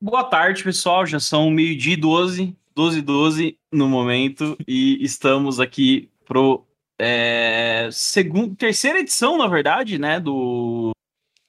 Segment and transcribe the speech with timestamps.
[0.00, 1.06] Boa tarde, pessoal.
[1.06, 6.66] Já são meio-dia e 12, 12 e 12 no momento, e estamos aqui pro
[6.98, 10.90] é, segundo, terceira edição, na verdade, né, do,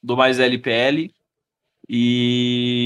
[0.02, 1.12] do Mais LPL.
[1.89, 2.86] E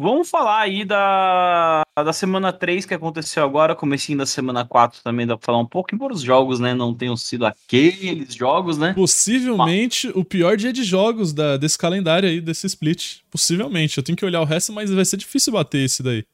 [0.00, 5.26] vamos falar aí da, da semana 3 que aconteceu agora, comecinho da semana 4 também
[5.26, 8.92] dá pra falar um pouco, embora os jogos, né, não tenham sido aqueles jogos, né?
[8.94, 13.18] Possivelmente o pior dia de jogos da, desse calendário aí, desse split.
[13.30, 13.98] Possivelmente.
[13.98, 16.24] Eu tenho que olhar o resto, mas vai ser difícil bater esse daí.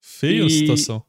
[0.00, 1.02] Feio E- a situação.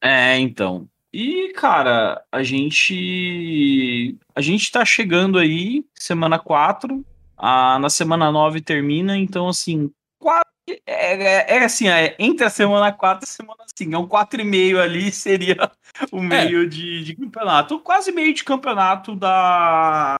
[0.00, 0.88] É, então.
[1.12, 4.14] E, cara, a gente.
[4.34, 7.04] A gente tá chegando aí, semana 4.
[7.38, 9.90] A, na semana 9 termina, então, assim.
[10.18, 10.50] Quatro,
[10.86, 13.94] é, é, é assim, é, entre a semana 4 e a semana 5.
[13.94, 15.70] É um 4,5 ali, seria
[16.10, 17.78] o meio de, de campeonato.
[17.80, 20.16] Quase meio de campeonato da.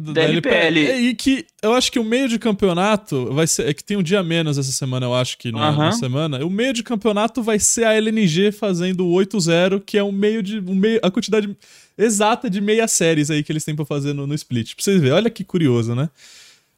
[0.00, 0.78] Do- da LPL.
[0.86, 3.68] É, e que eu acho que o meio de campeonato vai ser.
[3.68, 5.92] É que tem um dia a menos essa semana, eu acho que na, na Aham.
[5.92, 6.44] semana.
[6.44, 10.42] O meio de campeonato vai ser a LNG fazendo o 8-0, que é o meio
[10.42, 10.58] de.
[10.58, 11.56] O meio, a quantidade
[11.98, 14.74] exata de meia séries aí que eles têm pra fazer no, no split.
[14.74, 16.08] Pra vocês verem, olha que curioso, né?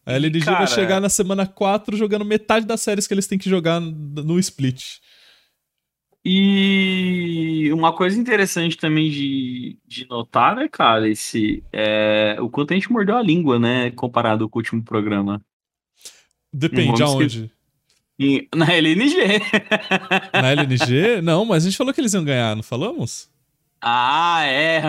[0.05, 3.39] A LNG vai cara- chegar na semana 4 jogando metade das séries que eles têm
[3.39, 4.83] que jogar no split.
[6.25, 12.75] E uma coisa interessante também de, de notar, né, cara, esse, é, o quanto a
[12.75, 15.43] gente mordeu a língua, né, comparado com o último programa.
[16.53, 17.51] Depende aonde.
[18.19, 19.17] E, na LNG.
[20.33, 21.21] Na LNG?
[21.23, 23.29] Não, mas a gente falou que eles iam ganhar, não falamos?
[23.85, 24.81] ah, é,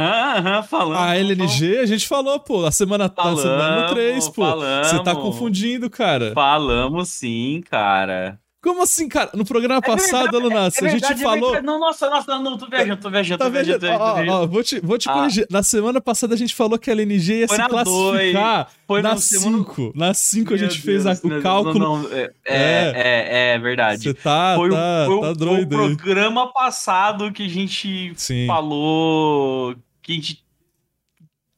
[0.69, 0.99] falando.
[0.99, 4.45] A LNG, a gente falou, pô, a semana, a semana Falamos, 3, pô.
[4.45, 5.23] Você tá falamos.
[5.23, 6.31] confundindo, cara.
[6.35, 8.39] Falamos sim, cara.
[8.64, 9.30] Como assim, cara?
[9.33, 11.61] No programa passado, Lunas, a gente é falou.
[11.61, 13.97] Não, nossa, nossa, não, tô viajando, tô viajando, Tá tô viajando, vendo?
[13.97, 14.31] tô Ó, viajando.
[14.31, 15.14] ó, vou te, vou te Ah.
[15.14, 15.45] corrigir.
[15.50, 19.09] Na semana passada a gente falou que a LNG ia Foi se classificar Foi na
[19.09, 19.91] na semana- 5.
[19.94, 21.78] Na 5 a gente fez a- Deus, o cálculo.
[21.78, 22.94] Não, não, é, é, É.
[22.95, 24.02] é, é verdade.
[24.03, 25.66] Você tá, foi, o- tá, foi tá foi o aí.
[25.67, 30.41] programa passado que a gente Sim, falou que a gente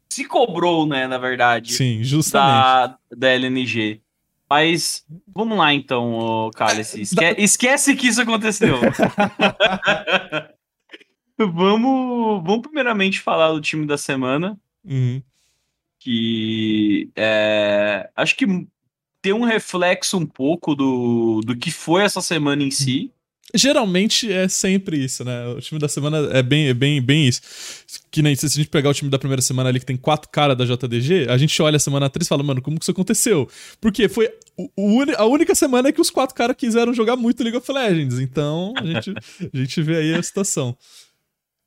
[0.10, 2.64] se cobrou, né, na verdade, sim, justamente.
[2.64, 4.02] da, da LNG.
[4.50, 7.02] Mas vamos lá então, Cálice.
[7.02, 8.80] Esque- esquece que isso aconteceu.
[11.38, 15.22] vamos, vamos primeiramente falar do time da semana, Uhum.
[16.00, 18.46] que é, acho que
[19.22, 23.12] tem um reflexo um pouco do, do que foi essa semana em si.
[23.56, 25.48] Geralmente é sempre isso, né?
[25.48, 27.42] O time da semana é bem, é bem, bem isso.
[28.12, 30.30] Que nem se a gente pegar o time da primeira semana ali que tem quatro
[30.30, 32.92] caras da JDG, a gente olha a semana 3 e fala, mano, como que isso
[32.92, 33.50] aconteceu?
[33.82, 37.58] Porque foi o- o a única semana que os quatro caras quiseram jogar muito League
[37.58, 38.20] of Legends.
[38.20, 39.12] Então a gente,
[39.54, 40.76] a gente vê aí a situação.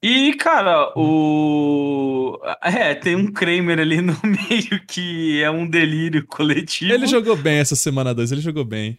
[0.00, 2.38] E, cara, o.
[2.62, 6.92] É, tem um Kramer ali no meio que é um delírio coletivo.
[6.92, 8.96] Ele jogou bem essa semana 2, ele jogou bem.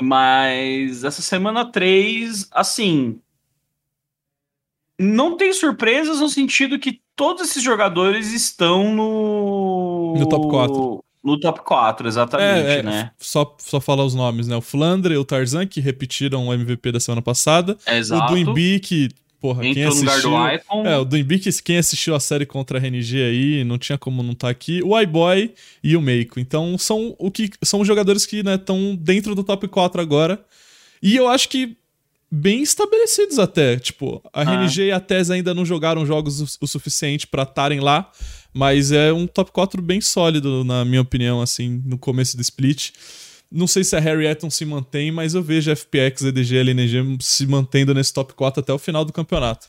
[0.00, 3.18] Mas essa semana 3, assim.
[4.98, 10.14] Não tem surpresas no sentido que todos esses jogadores estão no.
[10.18, 11.04] No top quatro.
[11.22, 13.10] No top 4, exatamente, É, é, né?
[13.18, 14.56] só, só falar os nomes, né?
[14.56, 17.76] O Flandre e o Tarzan, que repetiram o MVP da semana passada.
[17.86, 18.24] Exato.
[18.24, 20.30] O Duimbi, que, porra, quem no lugar assistiu...
[20.30, 20.86] do Icon.
[20.86, 24.22] É, o Duimbi, que quem assistiu a série contra a RNG aí, não tinha como
[24.22, 24.82] não estar aqui.
[24.84, 25.52] O iBoy
[25.82, 26.38] e o Meiko.
[26.38, 30.44] Então, são o que são os jogadores que estão dentro do top 4 agora.
[31.02, 31.76] E eu acho que
[32.30, 33.76] bem estabelecidos até.
[33.78, 34.44] Tipo, a Ah.
[34.44, 38.10] RNG e a TES ainda não jogaram jogos o, o suficiente pra estarem lá.
[38.52, 42.90] Mas é um top 4 bem sólido, na minha opinião, assim, no começo do split.
[43.50, 46.58] Não sei se a Harry Eton se mantém, mas eu vejo a FPX, EDG e
[46.58, 49.68] LNG se mantendo nesse top 4 até o final do campeonato.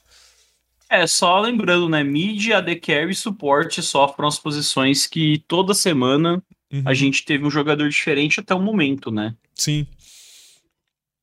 [0.90, 2.04] É, só lembrando, né?
[2.04, 6.84] Mid, AD Carry e suporte só foram as posições que toda semana Uhum.
[6.86, 9.36] a gente teve um jogador diferente até o momento, né?
[9.56, 9.86] Sim.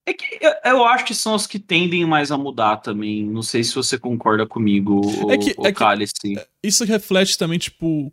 [0.04, 0.24] É que
[0.64, 3.24] eu, acho que são os que tendem mais a mudar também.
[3.24, 6.14] Não sei se você concorda comigo, É que- o é Cálice.
[6.62, 8.12] Isso reflete também, tipo,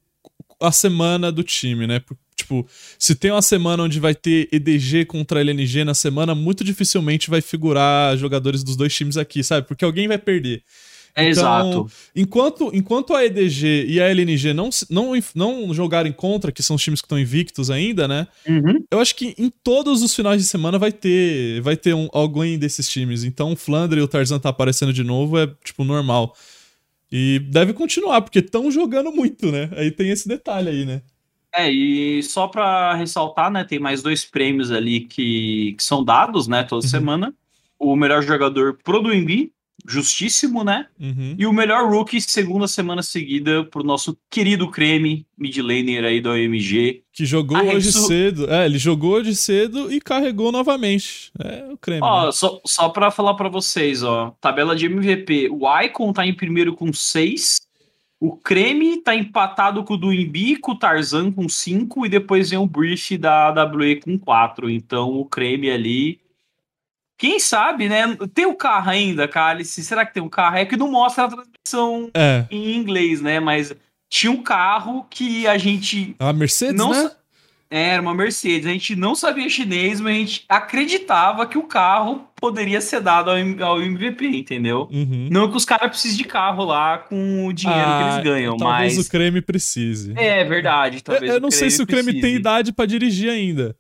[0.62, 2.02] a semana do time, né?
[2.46, 2.68] Tipo,
[3.00, 7.42] se tem uma semana onde vai ter EDG contra LNG na semana, muito dificilmente vai
[7.42, 9.68] figurar jogadores dos dois times aqui, sabe?
[9.68, 10.62] Porque alguém vai perder.
[11.16, 11.92] É Então, exato.
[12.16, 16.84] Enquanto, enquanto a EDG e a LNG não, não, não jogarem contra, que são os
[16.84, 18.28] times que estão invictos ainda, né?
[18.48, 18.84] Uhum.
[18.92, 22.60] Eu acho que em todos os finais de semana vai ter vai ter um, alguém
[22.60, 23.24] desses times.
[23.24, 26.36] Então o Flandre e o Tarzan tá aparecendo de novo, é tipo normal.
[27.12, 29.70] E deve continuar, porque estão jogando muito, né?
[29.78, 31.02] Aí tem esse detalhe aí, né?
[31.56, 33.64] É, e só pra ressaltar, né?
[33.64, 36.64] Tem mais dois prêmios ali que, que são dados, né?
[36.64, 36.90] Toda Uhum.
[36.90, 37.34] semana.
[37.80, 39.52] O melhor jogador pro do Embi
[39.88, 40.88] justíssimo, né?
[41.00, 41.36] Uhum.
[41.38, 46.30] E o melhor rookie, segunda semana seguida, pro nosso querido Creme, mid laner aí do
[46.32, 47.04] OMG.
[47.14, 48.50] Que jogou hoje cedo.
[48.52, 51.32] É, ele jogou hoje cedo e carregou novamente.
[51.40, 52.02] É o Creme.
[52.04, 52.32] Ó, né?
[52.32, 54.36] só, só pra falar pra vocês, ó.
[54.42, 55.50] Tabela de MVP.
[55.52, 57.62] O Icon tá em primeiro com 6.
[58.20, 62.06] O Creme tá empatado com o do Imbi, com o Tarzan com 5.
[62.06, 64.70] E depois vem o Brief da AWE com 4.
[64.70, 66.20] Então o Creme ali
[67.18, 68.04] quem sabe, né?
[68.34, 69.84] Tem o carro ainda, Cálice?
[69.84, 70.58] Será que tem um carro?
[70.58, 72.46] É que não mostra a transmissão É.
[72.52, 73.40] em inglês, né?
[73.40, 73.74] Mas
[74.10, 76.14] tinha um carro que a gente.
[76.20, 77.10] A Mercedes, não né?
[77.78, 78.66] Era uma Mercedes.
[78.68, 83.30] A gente não sabia chinês, mas a gente acreditava que o carro poderia ser dado
[83.32, 83.38] ao,
[83.68, 84.88] ao MVP, entendeu?
[84.92, 85.28] Uhum.
[85.32, 88.58] Não que os caras precisem de carro lá com o dinheiro que eles ganham, Ah,
[88.60, 89.08] talvez mas.
[89.08, 90.14] o Creme precise.
[90.16, 90.98] É verdade.
[90.98, 92.40] Eu, Talvez eu não sei se o Creme tem precise.
[92.40, 93.76] idade pra dirigir ainda.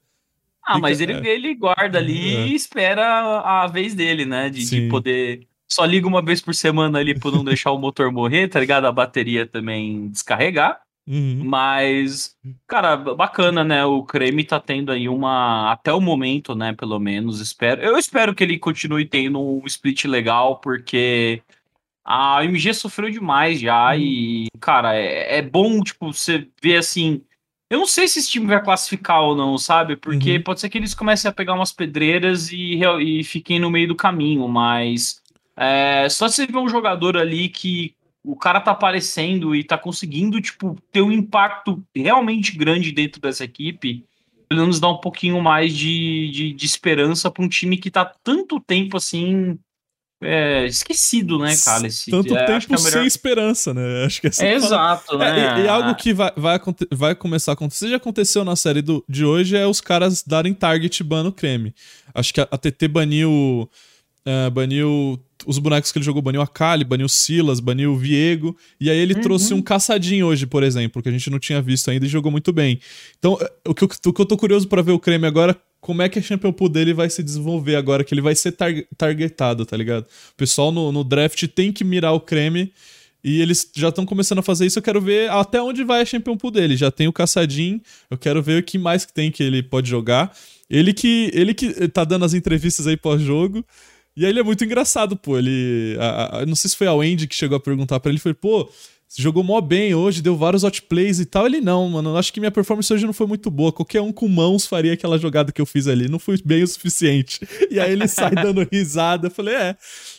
[0.67, 2.47] Ah, mas ele, ele guarda ali É.
[2.47, 3.05] e espera
[3.41, 4.49] a vez dele, né?
[4.49, 5.41] De, de poder.
[5.67, 8.85] Só liga uma vez por semana ali pra não deixar o motor morrer, tá ligado?
[8.85, 10.79] A bateria também descarregar.
[11.07, 11.43] Uhum.
[11.45, 12.35] Mas,
[12.67, 13.85] cara, bacana, né?
[13.85, 15.71] O Creme tá tendo aí uma.
[15.71, 16.73] Até o momento, né?
[16.73, 17.39] Pelo menos.
[17.39, 17.81] Espero.
[17.81, 21.43] Eu espero que ele continue tendo um split legal, porque
[22.03, 23.95] a MG sofreu demais já.
[23.95, 27.21] E, cara, é, é bom, tipo, você ver assim.
[27.69, 29.95] Eu não sei se esse time vai classificar ou não, sabe?
[29.95, 30.43] Porque Uhum.
[30.43, 33.95] pode ser que eles comecem a pegar umas pedreiras e, e fiquem no meio do
[33.95, 35.21] caminho, mas.
[35.57, 37.93] É, só você ver um jogador ali que
[38.25, 43.43] o cara tá aparecendo e tá conseguindo, tipo, ter um impacto realmente grande dentro dessa
[43.43, 44.03] equipe,
[44.49, 48.05] pelo menos dá um pouquinho mais de, de, de esperança pra um time que tá
[48.23, 49.57] tanto tempo assim.
[50.21, 51.87] é, esquecido, né, cara?
[51.87, 54.05] Esse, Tanto é, tempo é melhor- sem esperança, né?
[54.05, 54.65] Acho que É, é a palavra.
[54.65, 55.57] exato, né?
[55.57, 56.59] É, e, e algo que vai, vai,
[56.91, 60.53] vai começar a acontecer, já aconteceu na série do, de hoje, é os caras darem
[60.53, 61.73] target ban no creme.
[62.13, 63.69] Acho que a, a TT baniu.
[64.25, 67.97] é, baniu os bonecos que ele jogou, baniu a Kali, baniu o Silas, baniu o
[67.97, 68.55] Viego.
[68.79, 69.21] E aí ele Uhum.
[69.21, 72.31] trouxe um caçadinho hoje, por exemplo, que a gente não tinha visto ainda e jogou
[72.31, 72.79] muito bem.
[73.19, 75.55] Então, é, o que, eu- o que eu tô curioso pra ver o creme agora,
[75.79, 78.51] como é que a Champion Pool dele vai se desenvolver agora, que ele vai ser
[78.53, 80.03] tar- targetado, tá ligado?
[80.03, 82.71] O pessoal no, no draft tem que mirar o creme.
[83.23, 84.77] E eles já estão começando a fazer isso.
[84.77, 86.77] Eu quero ver até onde vai a Champion Pool dele.
[86.77, 87.81] Já tem o Caçadinho.
[88.09, 90.31] Eu quero ver o que mais que tem que ele pode jogar.
[90.69, 93.65] Ele que, ele que tá dando as entrevistas aí pós-jogo.
[94.17, 95.37] E aí ele é muito engraçado, pô.
[95.37, 95.97] Ele.
[95.99, 98.19] a- a- não sei se foi a Wendy que chegou a perguntar pra ele.
[98.19, 98.69] Foi, pô,
[99.07, 101.45] você jogou mó bem hoje, deu vários outplays e tal.
[101.45, 102.15] Ele, não, mano.
[102.17, 103.71] Acho que minha performance hoje não foi muito boa.
[103.73, 106.07] Qualquer um com mãos faria aquela jogada que eu fiz ali.
[106.09, 107.39] Não fui bem o suficiente.
[107.69, 109.27] E aí ele sai dando risada.
[109.27, 109.75] Eu falei, é.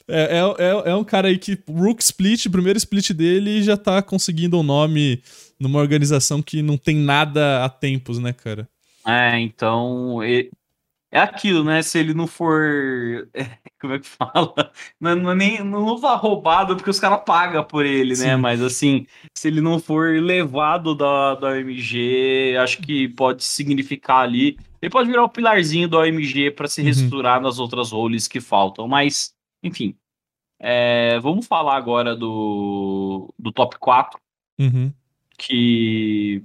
[0.08, 1.58] É, é, é, é um cara aí que.
[1.68, 5.22] Rook Split, primeiro split dele, já tá conseguindo um nome
[5.58, 8.68] numa organização que não tem nada há tempos, né, cara?
[9.06, 10.22] É, então.
[10.22, 11.80] É aquilo, né?
[11.82, 13.26] Se ele não for.
[13.86, 14.72] Como é que fala?
[15.00, 18.34] Não, não, é nem, não vai roubado porque os caras pagam por ele, né?
[18.34, 18.40] Sim.
[18.40, 19.06] Mas assim,
[19.36, 24.58] se ele não for levado da, da OMG, acho que pode significar ali.
[24.82, 26.86] Ele pode virar o pilarzinho da OMG para se Uhum.
[26.86, 28.88] reestruturar nas outras roles que faltam.
[28.88, 29.94] Mas, enfim.
[30.58, 34.18] É, vamos falar agora do, do top 4
[34.58, 34.90] Uhum.
[35.38, 36.42] que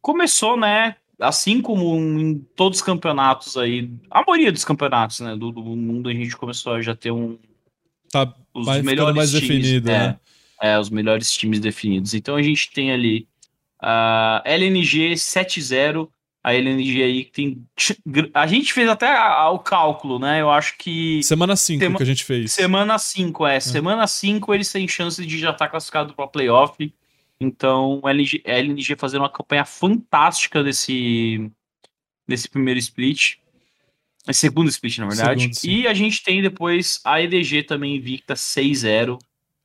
[0.00, 0.96] começou, né?
[1.20, 6.08] Assim como em todos os campeonatos aí, a maioria dos campeonatos, né, do, do mundo,
[6.08, 7.38] a gente começou a já ter um
[8.12, 10.16] Tá os melhores mais times, definido, é, né?
[10.60, 12.14] é, os melhores times definidos.
[12.14, 13.26] Então a gente tem ali
[13.80, 16.08] a LNG 7-0,
[16.42, 17.66] a LNG aí que tem
[18.34, 20.40] a gente fez até a- a- o cálculo, né?
[20.40, 22.52] Eu acho que Semana 5 Sema- que a gente fez.
[22.52, 23.58] Semana 5, é.
[23.60, 26.92] Semana 5 eles têm chance de já estar classificado para playoff.
[27.44, 31.50] Então, a LNG, LNG fazendo uma campanha fantástica desse,
[32.26, 33.36] desse primeiro split.
[34.32, 35.54] Segundo split, na verdade.
[35.54, 39.18] Segundo, e a gente tem depois a EDG também invicta 6-0.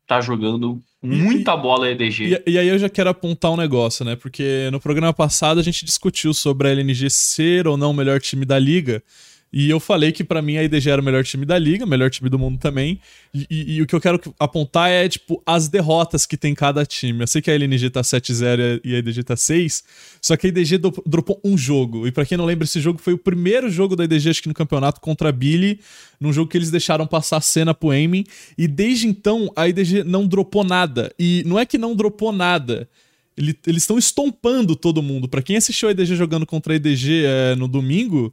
[0.05, 2.41] Tá jogando muita bola a EDG.
[2.45, 4.15] E, e aí eu já quero apontar um negócio, né?
[4.15, 8.19] Porque no programa passado a gente discutiu sobre a LNG ser ou não o melhor
[8.19, 9.01] time da liga.
[9.51, 11.87] E eu falei que pra mim a IDG era o melhor time da liga, o
[11.87, 12.99] melhor time do mundo também.
[13.33, 16.85] E, e- e o que eu quero apontar é, tipo, as derrotas que tem cada
[16.85, 17.21] time.
[17.23, 19.83] Eu sei que a LNG tá 7-0 e a IDG tá 6,
[20.21, 22.05] só que a IDG do- dropou um jogo.
[22.07, 24.47] E pra quem não lembra, esse jogo foi o primeiro jogo da IDG, acho que
[24.47, 25.79] no campeonato, contra a Billy,
[26.19, 28.25] num jogo que eles deixaram passar a cena pro aiming.
[28.55, 31.11] E desde então, a IDG não dropou nada.
[31.17, 32.87] E não é que não dropou nada.
[33.35, 35.27] Ele- eles estão estompando todo mundo.
[35.27, 38.31] Pra quem assistiu a IDG jogando contra a IDG é, no domingo,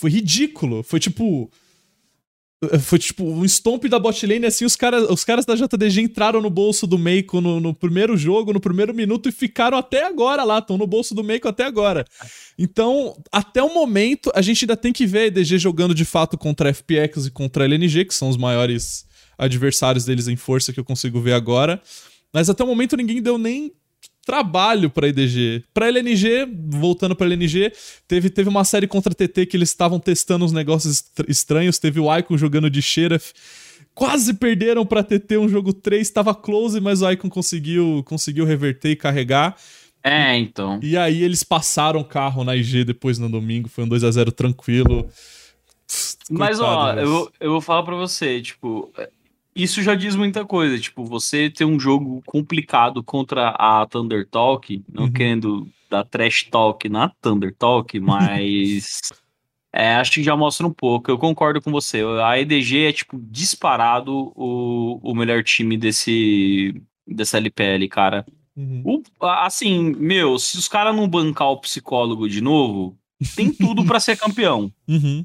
[0.00, 0.82] foi ridículo.
[0.82, 1.50] Foi tipo.
[2.82, 6.42] Foi tipo um stomp da bot lane, assim, os caras, os caras da JDG entraram
[6.42, 10.44] no bolso do Meiko no, no primeiro jogo, no primeiro minuto, e ficaram até agora
[10.44, 12.04] lá, estão no bolso do Meiko até agora.
[12.58, 16.36] Então, até o momento, a gente ainda tem que ver a EDG jogando de fato
[16.36, 19.06] contra a FPX e contra a LNG, que são os maiores
[19.38, 21.80] adversários deles em força que eu consigo ver agora.
[22.30, 23.72] Mas até o momento ninguém deu nem
[24.24, 25.64] trabalho para IDG.
[25.72, 27.72] Para LNG, voltando para LNG,
[28.06, 31.78] teve, teve uma série contra TT que eles estavam testando uns negócios estranhos.
[31.78, 33.32] Teve o Icon jogando de Sheriff.
[33.94, 38.90] Quase perderam para TT um jogo 3, estava close, mas o Icon conseguiu, conseguiu reverter
[38.90, 39.56] e carregar.
[40.02, 40.80] É, então.
[40.82, 44.10] E aí eles passaram o carro na IG depois no domingo, foi um 2 a
[44.10, 45.08] 0 tranquilo.
[46.30, 48.90] Mas ó, eu, eu vou falar para você, tipo,
[49.62, 50.78] isso já diz muita coisa.
[50.78, 55.12] Tipo, você ter um jogo complicado contra a Thunder Talk, não uhum.
[55.12, 59.00] querendo dar trash talk na Thunder Talk, mas
[59.72, 61.10] é, acho que já mostra um pouco.
[61.10, 62.02] Eu concordo com você.
[62.24, 68.26] A EDG é, tipo, disparado o, o melhor time desse, dessa LPL, cara.
[68.56, 68.82] Uhum.
[68.84, 72.98] O, assim, meu, se os caras não bancar o psicólogo de novo,
[73.36, 74.72] tem tudo para ser campeão.
[74.88, 75.24] Uhum.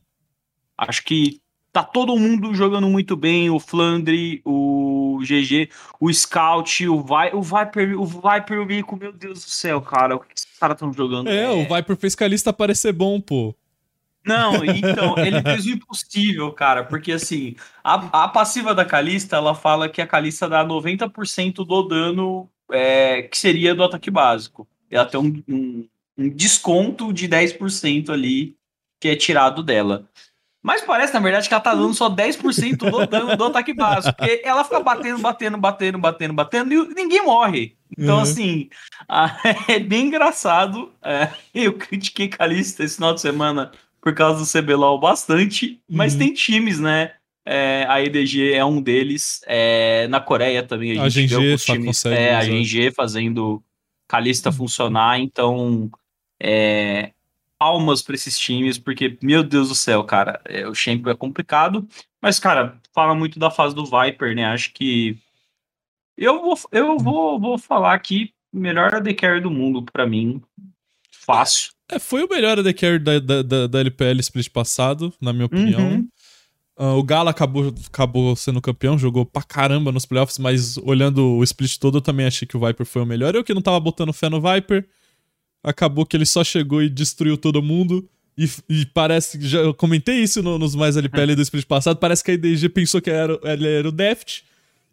[0.77, 1.39] Acho que
[1.75, 7.41] Tá todo mundo jogando muito bem, o Flandre, o GG, o Scout, o, Vi, o
[7.41, 10.93] Viper, o Viper, o Mico, meu Deus do céu, cara, o que esses caras estão
[10.93, 11.29] jogando?
[11.29, 13.53] É, é, o Viper fez Calista parecer bom, pô.
[14.25, 19.53] Não, então, ele fez o impossível, cara, porque assim, a, a passiva da Calista, ela
[19.53, 24.65] fala que a Calista dá 90% do dano é, que seria do ataque básico.
[24.89, 25.87] Ela tem um, um,
[26.19, 28.55] um desconto de 10% ali
[28.97, 30.07] que é tirado dela.
[30.65, 34.17] Mas parece, na verdade, que ela tá dando só 10% do dano do ataque básico.
[34.17, 37.75] Porque ela fica batendo, batendo, batendo, batendo, batendo e ninguém morre.
[37.95, 38.21] Então, uhum.
[38.23, 38.69] assim,
[39.69, 40.91] é bem engraçado.
[41.03, 45.79] É, eu critiquei Calista esse final de semana por causa do CBLOL bastante.
[45.87, 46.19] Mas uhum.
[46.19, 47.11] tem times, né?
[47.45, 49.41] É, a EDG é um deles.
[49.45, 52.03] É, na Coreia também a gente a vê times.
[52.05, 53.63] É, a GG fazendo
[54.07, 54.55] Calista uhum.
[54.55, 55.19] funcionar.
[55.19, 55.91] Então,
[56.41, 57.11] é,
[57.59, 61.87] palmas para esses times, porque, meu Deus do céu, cara, é, o Champion é complicado,
[62.21, 64.45] mas, cara, fala muito da fase do Viper, né?
[64.45, 65.17] Acho que
[66.17, 70.41] eu vou, eu vou, vou falar aqui, melhor AD Carry do mundo para mim,
[71.11, 71.71] fácil.
[71.89, 75.45] É, foi o melhor AD Carry da, da, da, da LPL split passado, na minha
[75.45, 75.81] opinião.
[75.81, 76.07] Uhum.
[76.77, 81.43] Uh, o Gala acabou, acabou sendo campeão, jogou pra caramba nos playoffs, mas olhando o
[81.43, 83.33] split todo, eu também achei que o Viper foi o melhor.
[83.33, 84.85] Eu que não tava botando fé no Viper,
[85.65, 88.07] acabou que ele só chegou e destruiu todo mundo.
[88.37, 91.97] E, e parece que já eu comentei isso no, nos mais LPL do split passado.
[91.97, 94.43] Parece que a IDG pensou que era, ele era o Deft.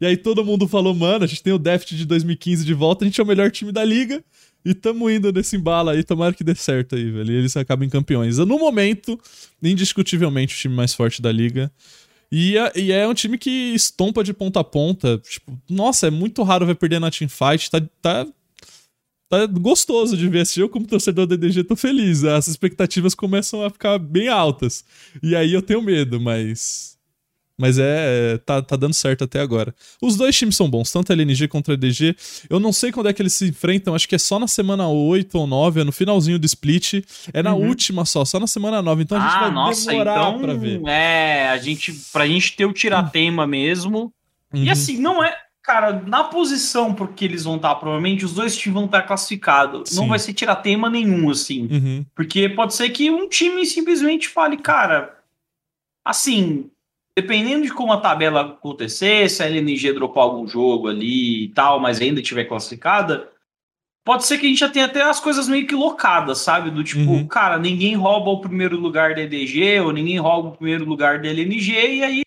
[0.00, 3.04] E aí todo mundo falou, mano, a gente tem o Deft de 2015 de volta,
[3.04, 4.24] a gente é o melhor time da liga.
[4.64, 7.32] E tamo indo nesse embalo aí, tomara que dê certo aí, velho.
[7.32, 8.38] E eles acabem campeões.
[8.38, 9.20] No momento,
[9.62, 11.70] indiscutivelmente, o time mais forte da liga.
[12.30, 15.18] E é, e é, um time que estompa de ponta a ponta.
[15.18, 17.70] Tipo, nossa, é muito raro ver perder na teamfight.
[17.70, 18.26] Tá, tá
[19.32, 20.74] tá gostoso de ver esse jogo.
[20.74, 22.22] Como torcedor do DDG, tô feliz.
[22.22, 24.84] As expectativas começam a ficar bem altas.
[25.22, 26.98] E aí eu tenho medo, mas.
[27.58, 28.36] Mas é.
[28.44, 29.74] Tá, tá dando certo até agora.
[30.02, 32.14] Os dois times são bons, tanto a LNG contra a DG.
[32.50, 34.86] Eu não sei quando é que eles se enfrentam, acho que é só na semana
[34.86, 37.02] 8 ou 9, é no finalzinho do split.
[37.32, 37.68] É na uhum.
[37.68, 39.02] última só, só na semana 9.
[39.02, 40.82] Então a gente ah, vai nossa, demorar então, pra ver.
[40.86, 41.92] É, a gente.
[42.12, 44.12] Pra gente ter o tiratema mesmo.
[44.52, 44.64] Uhum.
[44.64, 48.74] E assim, não é Cara, na posição porque eles vão estar, provavelmente, os dois times
[48.74, 49.94] vão estar classificados.
[49.96, 51.68] Não vai ser tirar tema nenhum, assim.
[51.70, 52.06] Uhum.
[52.16, 55.16] Porque pode ser que um time simplesmente fale, cara,
[56.04, 56.68] assim,
[57.16, 61.78] dependendo de como a tabela acontecer, se a LNG dropar algum jogo ali e tal,
[61.78, 63.30] mas ainda tiver classificada,
[64.04, 66.70] pode ser que a gente já tenha até as coisas meio que locadas, sabe?
[66.70, 67.26] Do tipo, uhum.
[67.26, 71.28] cara, ninguém rouba o primeiro lugar da EDG, ou ninguém rouba o primeiro lugar da
[71.28, 72.22] LNG, e aí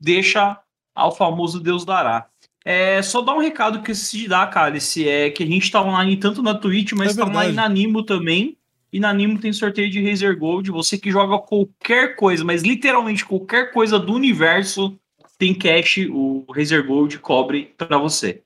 [0.00, 0.60] deixa
[0.94, 2.28] ao famoso Deus dará.
[2.68, 4.76] É, só dar um recado que eu esqueci de dar, cara.
[4.76, 7.68] Esse é que a gente tá online tanto na Twitch, mas é tá online na
[7.68, 8.56] Nimo também.
[8.92, 10.72] E na Nimo tem sorteio de Razer Gold.
[10.72, 14.98] Você que joga qualquer coisa, mas literalmente qualquer coisa do universo,
[15.38, 18.42] tem cash, o Razer Gold cobre para você.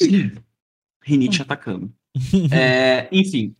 [1.04, 1.92] Rinite atacando.
[2.50, 3.54] é, enfim.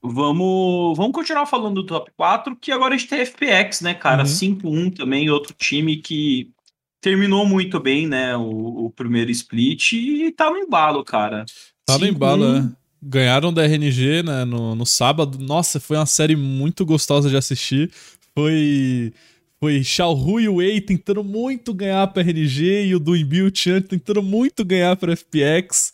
[0.00, 4.22] Vamos, vamos continuar falando do top 4, que agora a gente tem FPX, né, cara?
[4.22, 4.28] Uhum.
[4.28, 6.52] 5-1 também, outro time que
[7.00, 8.36] terminou muito bem, né?
[8.36, 11.44] O, o, primeiro split e tá no embalo, cara.
[11.86, 12.70] Tá no embalo, é.
[13.00, 15.38] Ganharam da RNG né, no, no sábado.
[15.38, 17.90] Nossa, foi uma série muito gostosa de assistir.
[18.34, 19.12] Foi.
[19.60, 23.80] Foi Xiaohu e Wei tentando muito ganhar pra RNG e o Duimbi e o Chan
[23.80, 25.92] tentando muito ganhar pra FPX.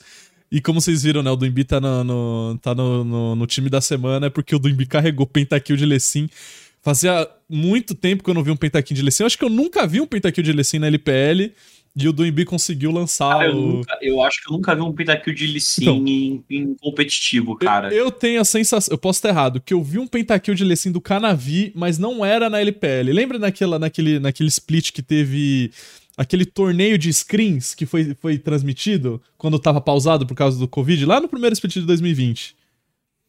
[0.53, 1.31] E como vocês viram, né?
[1.31, 4.59] O Duimbi tá, no, no tá no, no, no, time da semana, é porque o
[4.59, 6.29] Duimbi carregou pentakill de Lecim.
[6.85, 9.23] Fazia muito tempo que eu não vi um pentakill de Lecim.
[9.23, 11.51] Eu acho que eu nunca vi um pentakill de Lecim na LPL.
[11.97, 13.67] E o Duimbi conseguiu lançar Cara, eu, o...
[13.77, 16.05] nunca- eu acho que eu nunca vi um pentakill de Lee Sin Então.
[16.05, 17.95] em, em competitivo, cara.
[17.95, 20.91] Eu tenho a sensação, eu posso estar errado, que eu vi um pentakill de Lecim
[20.91, 23.13] do Canavi, mas não era na LPL.
[23.13, 25.71] Lembra naquela, naquele, naquele split que teve
[26.17, 31.07] aquele torneio de screens que foi, foi transmitido quando tava pausado por causa do Covid,
[31.07, 32.57] lá no primeiro split de 2020?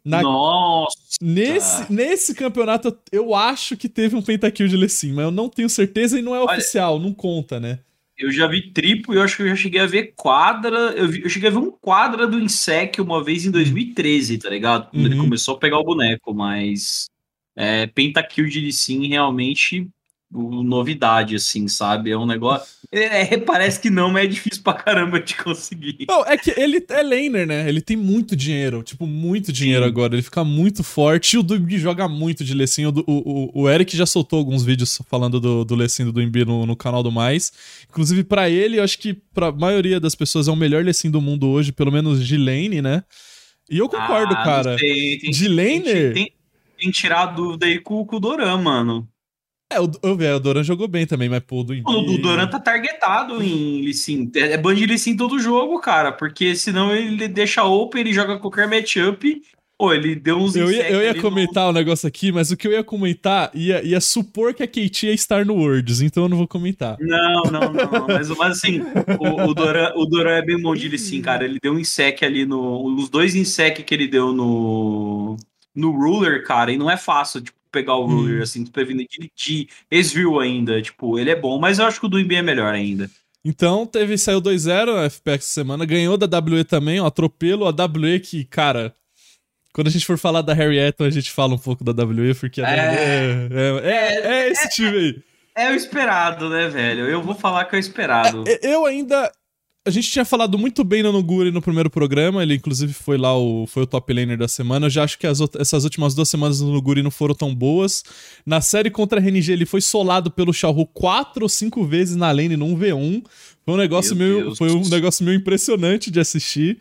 [0.05, 5.31] Na- Nossa, nesse, nesse campeonato, eu- acho que teve um pentakill de Lecim, mas eu
[5.31, 7.79] não tenho certeza e não é Olha- oficial, não conta, né?
[8.17, 10.77] eu já vi triplo e eu acho que eu já cheguei a ver quadra.
[10.95, 14.49] Eu, vi- eu cheguei a ver um quadra do Insec uma vez em 2013, tá
[14.49, 14.89] ligado?
[14.89, 15.25] Quando ele Uhum.
[15.25, 17.07] começou a pegar o boneco, mas
[17.57, 19.89] é, pentakill de Lee Sin realmente
[20.63, 22.11] novidade, assim, sabe?
[22.11, 22.67] É um negócio.
[22.91, 26.05] É, é, parece que não, mas é difícil pra caramba de conseguir.
[26.07, 27.67] Não, é que ele é laner, né?
[27.67, 29.89] Ele tem muito dinheiro, tipo, muito dinheiro Sim.
[29.89, 30.13] agora.
[30.15, 32.85] Ele fica muito forte e o Duimbi joga muito de Lecim.
[32.85, 36.65] O, o, o- Eric já soltou alguns vídeos falando do, do Lecim do Duimbi no,
[36.65, 37.51] no canal do Mais.
[37.89, 41.19] Inclusive, pra ele, eu acho que pra maioria das pessoas é o melhor Lecim do
[41.21, 43.03] mundo hoje, pelo menos de lane, né?
[43.69, 44.77] E eu concordo, Ah, cara.
[44.77, 46.13] sei, tem- De tem- laner?
[46.13, 46.31] Tem,
[46.77, 49.07] tem que tirar a dúvida aí com, com o Doran, mano.
[49.71, 51.83] É, o, o, é, o Doran jogou bem também, mas pô, o Duimbi...
[51.87, 54.31] O, Doran tá targetado em Lissin.
[54.35, 56.11] É ban de Lissin todo jogo, cara.
[56.11, 59.41] Porque senão ele deixa open, ele joga qualquer matchup.
[59.77, 62.49] Pô, ele deu uns Eu ia, eu ia no- comentar o um negócio aqui, mas
[62.49, 65.99] o que eu ia comentar ia, ia supor que a Kate ia estar no Worlds,
[65.99, 66.95] então eu não vou comentar.
[67.01, 68.07] Não, não, não.
[68.07, 68.81] Mas, mas assim,
[69.19, 71.43] o, o, Doran, o Doran é bem bom de Lissin, cara.
[71.43, 72.85] Ele deu um insec ali no.
[72.85, 75.35] Os dois insec que ele deu no.
[75.75, 78.43] No ruler, cara, e não é fácil, tipo, pegar o ruler, Hum.
[78.43, 80.81] assim, tu vindo de, de Esview ainda.
[80.81, 83.09] Tipo, ele é bom, mas eu acho que o do é melhor ainda.
[83.43, 88.19] Então, teve, saiu 2-0 a FPX semana, ganhou da WE também, um atropelo, a WE
[88.19, 88.95] que, cara,
[89.71, 92.61] quando a gente for falar da Harriet, a gente fala um pouco da WE, porque
[92.61, 93.47] a É.
[93.47, 95.15] WE é, é, é esse time aí.
[95.57, 97.07] É o esperado, né, velho?
[97.07, 98.43] Eu vou falar que é o esperado.
[98.47, 99.31] É, Eu ainda.
[99.87, 103.37] A gente tinha falado muito bem no Nuguri no primeiro programa, ele inclusive foi lá
[103.37, 104.87] o, foi o top laner da semana.
[104.87, 108.03] Eu já acho que as essas últimas duas semanas no Nuguri não foram tão boas.
[108.43, 112.31] Na série contra a RNG, ele foi solado pelo Xiaohu quatro ou cinco vezes na
[112.31, 113.23] lane num V1.
[113.63, 114.57] Foi um negócio Meu meio, Deus.
[114.57, 116.79] foi um negócio meio impressionante de assistir.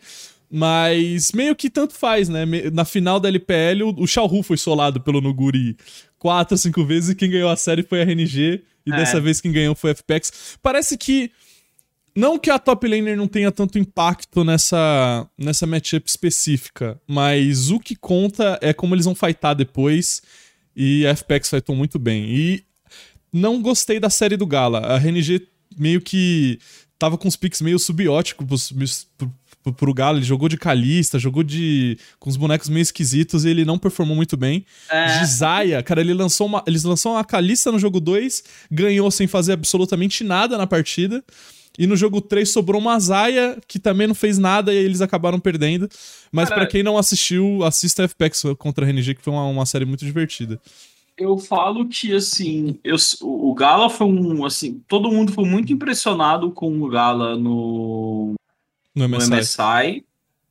[0.49, 2.43] Mas meio que tanto faz, né?
[2.73, 5.75] Na final da LPL, o, o Xiaohu foi solado pelo Nuguri
[6.17, 8.63] quatro, cinco vezes e quem ganhou a série foi a RNG.
[8.85, 8.95] E É.
[8.95, 10.57] dessa vez quem ganhou foi a FPX.
[10.61, 11.29] Parece que
[12.15, 17.79] não que a top laner não tenha tanto impacto nessa, nessa matchup específica, mas o
[17.79, 20.21] que conta é como eles vão fightar depois.
[20.75, 22.25] E a FPX fightou muito bem.
[22.29, 22.63] E
[23.31, 24.79] não gostei da série do Gala.
[24.79, 25.47] A RNG
[25.77, 26.59] meio que
[26.97, 28.71] tava com os picks meio subióticos
[29.17, 30.17] pro, pro, pro Gala.
[30.17, 31.97] Ele jogou de Kalista, jogou de.
[32.19, 34.65] com os bonecos meio esquisitos e ele não performou muito bem.
[34.89, 35.19] É.
[35.19, 39.53] Jizaia, cara, ele lançou uma, eles lançaram uma Kalista no jogo 2, ganhou sem fazer
[39.53, 41.23] absolutamente nada na partida.
[41.77, 45.39] E no jogo 3 sobrou uma Zaya, que também não fez nada e eles acabaram
[45.39, 45.89] perdendo.
[46.31, 49.65] Mas pra quem não assistiu, assista a FPX contra a RNG, que foi uma, uma
[49.65, 50.59] série muito divertida.
[51.17, 56.51] Eu falo que, assim, eu, o Gala foi um, assim, todo mundo foi muito impressionado
[56.51, 58.33] com o Gala no,
[58.93, 60.03] No no MSI.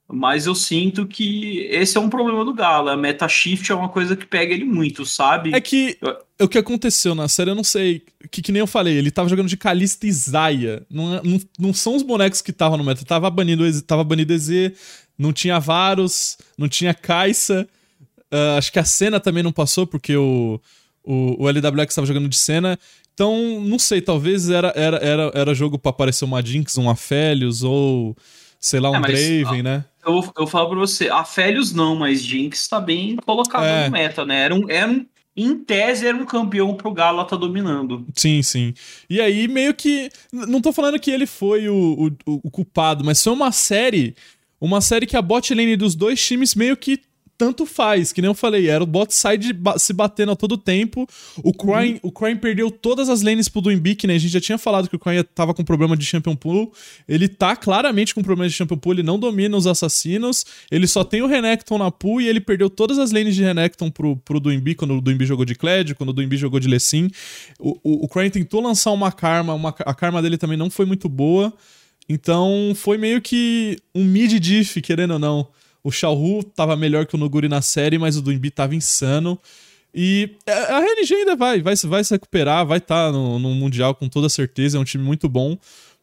[0.07, 2.93] Mas eu sinto que esse é um problema do Gala.
[2.93, 5.55] A meta shift é uma coisa que pega ele muito, sabe?
[5.55, 5.99] É que
[6.41, 8.03] o que aconteceu na série, eu não sei.
[8.31, 10.85] Que, que nem eu falei, ele tava jogando de Kalista e Zaya.
[10.91, 13.05] Não, é- não, não são os bonecos que estavam no meta.
[13.05, 14.73] Tava banido, tava banido EZ,
[15.19, 17.67] não tinha Varus, não tinha Kai'Sa.
[18.31, 20.61] Ah, acho que a cena também não passou, porque o,
[21.03, 22.79] o, o LWX tava jogando de cena.
[23.15, 27.63] Então, não sei, talvez era, era, era, era jogo pra aparecer uma Jinx, um Aphelios,
[27.63, 28.17] ou
[28.61, 29.85] sei lá, um É, mas, Draven, né?
[30.07, 33.87] Eu, eu falo pra você, a Félios não, mas Jinx tá bem colocado É.
[33.87, 34.41] no meta, né?
[34.43, 38.07] Era um, era um, em tese, era um campeão pro Gala tá dominando.
[38.15, 38.73] Sim, sim.
[39.11, 40.11] E aí, meio que.
[40.33, 44.15] Não tô falando que ele foi o, o, o culpado, mas foi uma série.
[44.61, 47.01] Uma série que a bot lane dos dois times meio que
[47.37, 51.07] tanto faz, que nem eu falei, era o bot side se batendo a todo tempo.
[51.43, 54.15] O Crime, o Crime perdeu todas as lanes pro Duimbic, né?
[54.15, 56.73] A gente já tinha falado que o Crime tava com problema de Champion Pool.
[57.09, 60.45] Ele tá claramente com problema de Champion Pool, ele não domina os assassinos.
[60.71, 63.91] Ele só tem o Renekton na pool e ele perdeu todas as lanes de Renekton
[63.91, 67.11] pro, pro Duimbi, quando o Duimbi jogou de Kled, quando o Duimbi jogou de Lessin.
[67.59, 70.87] O, o, o Crane tentou lançar uma karma, uma, a karma dele também não foi
[70.87, 71.53] muito boa.
[72.09, 75.49] Então foi meio que um mid-diff, querendo ou não.
[75.85, 79.39] O Xiaohu tava melhor que o Noguri na série, mas o Duimbi tava insano.
[79.95, 84.09] E a RNG ainda vai, vai, vai se recuperar, vai estar no, no Mundial com
[84.09, 85.57] toda certeza, é um time muito bom.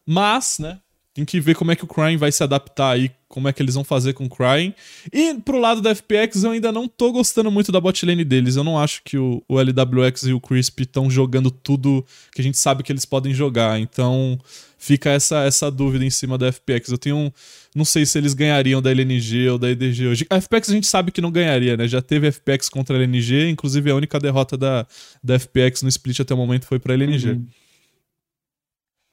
[0.06, 0.78] Mas, né,
[1.14, 3.62] tem que ver como é que o Crying vai se adaptar aí, como é que
[3.62, 4.74] eles vão fazer com o Crying.
[5.12, 8.56] E pro lado da FPX, eu ainda não tô gostando muito da botlane deles.
[8.56, 12.44] Eu não acho que o, o LWX e o Crisp estão jogando tudo que a
[12.44, 13.78] gente sabe que eles podem jogar.
[13.78, 14.40] Então
[14.82, 16.90] fica essa, essa dúvida em cima da FPX.
[16.90, 17.32] Eu tenho um,
[17.76, 20.26] Não sei se eles ganhariam da LNG ou da EDG hoje.
[20.28, 21.88] A FPX a gente sabe que não ganharia, né?
[21.88, 24.88] Já teve FPX contra a LNG, inclusive a única derrota da,
[25.24, 27.30] da FPX no split até o momento foi pra LNG.
[27.30, 27.48] Uhum.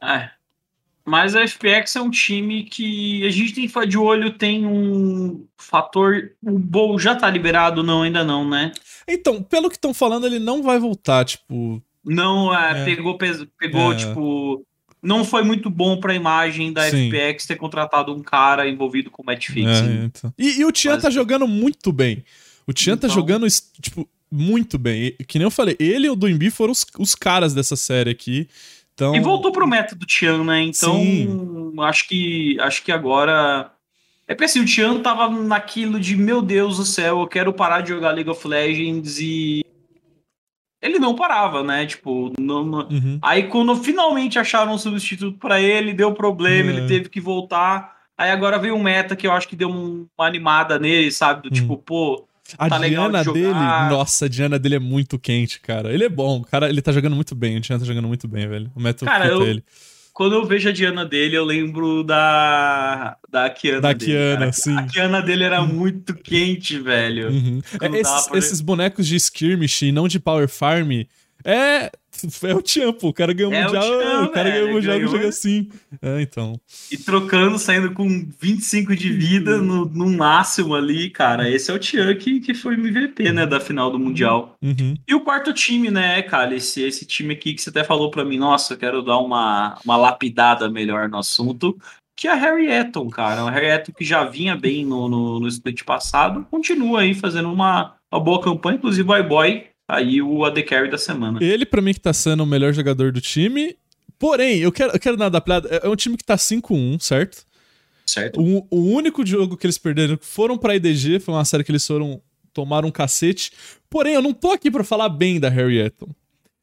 [0.03, 0.31] É,
[1.05, 4.67] mas a FPX é um time que a gente tem que ficar de olho, tem
[4.67, 6.33] um fator.
[6.43, 8.73] O Bowl já tá liberado, não, ainda não, né?
[9.07, 11.83] Então, pelo que estão falando, ele não vai voltar, tipo.
[12.03, 12.85] Não, é, é.
[12.85, 13.97] pegou, pegou, é.
[13.97, 14.67] tipo.
[15.03, 17.09] Não foi muito bom pra imagem da Sim.
[17.09, 20.01] FPX ter contratado um cara envolvido com match fixing.
[20.01, 20.35] É, então.
[20.37, 21.03] e, e, o Tian Mas...
[21.03, 22.25] tá jogando muito bem.
[22.67, 23.11] O Tian tá então...
[23.11, 23.47] tá jogando,
[23.81, 25.15] tipo, muito bem.
[25.27, 28.49] Que nem eu falei, ele e o Duimbi foram os, os caras dessa série aqui.
[28.95, 29.15] Então...
[29.15, 30.63] E voltou pro método Tian, né?
[30.63, 31.73] Então, Sim.
[31.81, 33.71] acho que acho que agora.
[34.27, 37.81] É porque assim, o Tian tava naquilo de meu Deus do céu, eu quero parar
[37.81, 39.65] de jogar League of Legends e.
[40.81, 41.87] Ele não parava, né?
[41.87, 43.19] Tipo, não, uhum.
[43.21, 46.87] aí quando finalmente acharam um substituto para ele, deu problema, ele é.
[46.87, 47.97] teve que voltar.
[48.17, 51.43] Aí agora veio um meta que eu acho que deu uma animada nele, sabe?
[51.43, 51.61] Do uhum.
[51.61, 53.53] tipo, pô, a tá Diana de dele,
[53.91, 55.93] nossa, a Diana dele é muito quente, cara.
[55.93, 58.49] Ele é bom, cara, ele tá jogando muito bem, o Diana tá jogando muito bem,
[58.49, 58.71] velho.
[58.75, 59.65] O método cara, eu, ele.
[60.19, 64.53] Quando eu vejo a Diana dele, eu lembro da da Kiana Da dele, Kiana, cara.
[64.53, 64.77] sim.
[64.77, 67.31] A Kiana dele era muito quente, velho.
[67.31, 67.63] Uhum.
[67.81, 70.91] É, esses, esses bonecos de skirmish e não de power farm
[71.45, 71.91] é
[72.43, 75.09] é o Champo, o cara ganhou é mundial, o, Champ, o cara ganhou mundial no
[75.09, 75.69] jogo assim.
[76.03, 76.61] É, então.
[76.91, 81.49] E trocando, saindo com 25 de vida no, no máximo ali, cara.
[81.49, 84.57] Esse é o Tian que, que foi MVP, né, da final do mundial.
[84.63, 84.95] Uhum.
[85.07, 88.25] E o quarto time, né, cara, esse, esse time aqui que você até falou para
[88.25, 91.79] mim, nossa, eu quero dar uma, uma lapidada melhor no assunto,
[92.17, 93.45] que é a Harry Eton, cara.
[93.45, 97.53] O Harry Eton que já vinha bem no, no, no split passado, continua aí fazendo
[97.53, 101.43] uma, uma boa campanha, inclusive o iBoy aí o AD Carry da semana.
[101.43, 103.75] Ele, para mim, que tá sendo o melhor jogador do time.
[104.19, 105.69] Porém, eu quero, eu quero dar da piada.
[105.83, 107.47] É um time que tá 5-1, certo?
[108.05, 108.41] Certo.
[108.41, 111.87] O, o, único jogo que eles perderam foram pra IDG, foi uma série que eles
[111.87, 112.21] foram
[112.53, 113.53] tomar um cacete.
[113.89, 116.09] Porém, eu não tô aqui para falar bem da Harrietton.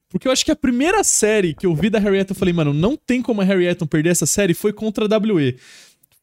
[0.10, 2.74] Porque eu acho que a primeira série que eu vi da Harrietton, eu falei, mano,
[2.74, 5.58] não tem como a Harrietton perder essa série, foi contra a WE.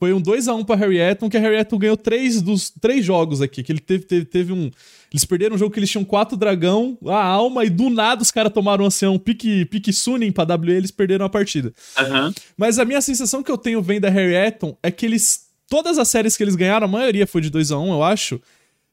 [0.02, 3.62] Foi um 2x1 pra Harrietton, que a Harrietton ganhou três dos três jogos aqui.
[3.62, 4.68] Que ele teve, teve, teve um.
[5.12, 8.32] Eles perderam um jogo que eles tinham quatro dragão, a alma, e do nada os
[8.32, 11.72] caras tomaram assim, um pique, pique Sunin pra WE eles perderam a partida.
[11.96, 12.34] Uhum.
[12.56, 15.46] Mas a minha sensação que eu tenho vendo da Harrietton é que eles.
[15.68, 18.02] Todas as séries que eles ganharam, a maioria foi de 2 a 1 um, eu
[18.02, 18.40] acho.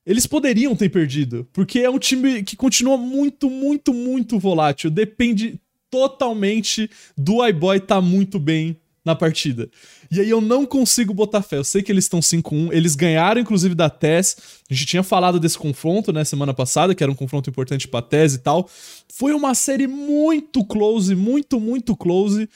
[0.06, 1.48] Eles poderiam ter perdido.
[1.52, 4.92] Porque é um time que continua muito, muito, muito volátil.
[4.92, 8.78] Depende totalmente do iBoy tá muito bem
[9.10, 9.70] na partida.
[10.12, 11.58] E aí eu não consigo botar fé.
[11.58, 12.72] Eu sei que eles estão 5-1.
[12.72, 14.38] Eles ganharam, inclusive, da TES.
[14.70, 18.02] A gente tinha falado desse confronto, né, semana passada, que era um confronto importante pra
[18.02, 18.70] TES e tal.
[19.12, 22.48] Foi uma série muito close, muito, muito close.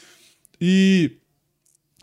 [0.62, 1.12] E.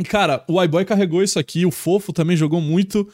[0.09, 3.07] Cara, o iBoy carregou isso aqui, o Fofo também jogou muito.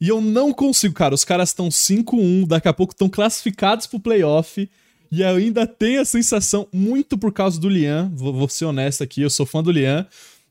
[0.00, 1.14] E eu não consigo, cara.
[1.14, 4.68] Os caras estão 5-1, daqui a pouco estão classificados pro playoff.
[5.10, 9.22] E ainda tenho a sensação, muito por causa do Lian, vou, vou ser honesto aqui,
[9.22, 10.04] eu sou fã do Lian,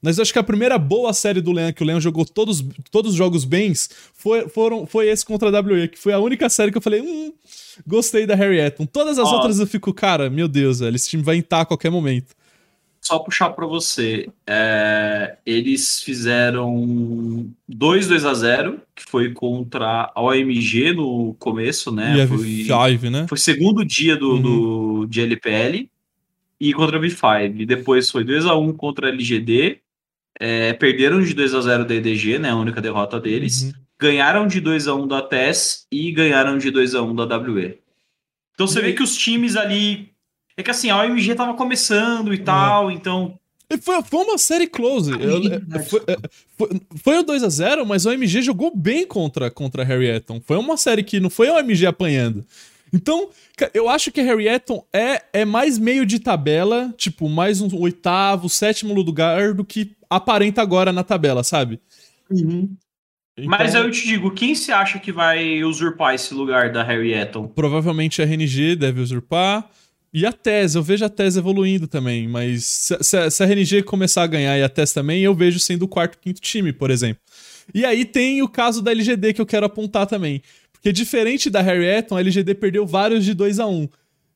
[0.04, 2.62] mas eu acho que a primeira boa série do Leão, que o Leão jogou todos,
[2.92, 6.50] todos os jogos bens, foi, foram, foi esse contra a WE, que foi a única
[6.50, 7.32] série que eu falei, hum,
[7.88, 8.86] gostei da Harry Eton.
[8.86, 11.66] Todas as Ó, outras eu fico, cara, meu Deus, velho, esse time vai entrar a
[11.66, 12.36] qualquer momento.
[13.00, 20.22] Só puxar para você, é, eles fizeram 2 2 a 0 que foi contra a
[20.22, 22.16] OMG no começo, né?
[22.18, 23.26] E foi, V5, né?
[23.28, 24.42] Foi segundo dia do, uhum.
[24.42, 25.90] do, de LPL
[26.60, 27.66] e contra a V5.
[27.66, 29.83] Depois foi 2 a 1 contra a LGD
[30.40, 32.50] é, perderam de 2 a 0 da EDG, né?
[32.50, 33.64] A única derrota deles.
[33.64, 33.74] Uhum.
[34.00, 37.80] Ganharam de 2 a 1 da TES e ganharam de 2 a 1 da WE.
[38.54, 38.82] Então você e...
[38.82, 40.12] vê que os times ali.
[40.56, 42.44] É que assim, a OMG tava começando e uhum.
[42.44, 43.40] tal, então.
[43.82, 45.12] Foi, foi uma série close.
[45.12, 45.42] Eu,
[45.84, 46.18] foi, é,
[46.58, 50.42] foi, foi o 2x0, mas a OMG jogou bem contra, contra a Harry Eton.
[50.46, 52.46] Foi uma série que não foi a OMG apanhando.
[52.94, 53.30] Então,
[53.74, 58.48] eu acho que Harry Eton é, é mais meio de tabela, tipo, mais um oitavo,
[58.48, 61.80] sétimo lugar do que aparenta agora na tabela, sabe?
[62.30, 62.70] Uhum.
[63.36, 63.50] Então...
[63.50, 67.48] Mas eu te digo, quem se acha que vai usurpar esse lugar da Harry Eton?
[67.48, 69.68] Provavelmente a RNG deve usurpar.
[70.14, 73.82] E a TES, eu vejo a TES evoluindo também, mas se, se, se, a RNG
[73.82, 76.92] começar a ganhar e a TES também, eu vejo sendo o quarto, quinto time, por
[76.92, 77.20] exemplo.
[77.74, 80.44] E aí tem o caso da LGD que eu quero apontar também.
[80.84, 83.88] Porque diferente da Harry Eton, a LGD perdeu vários de 2 a 1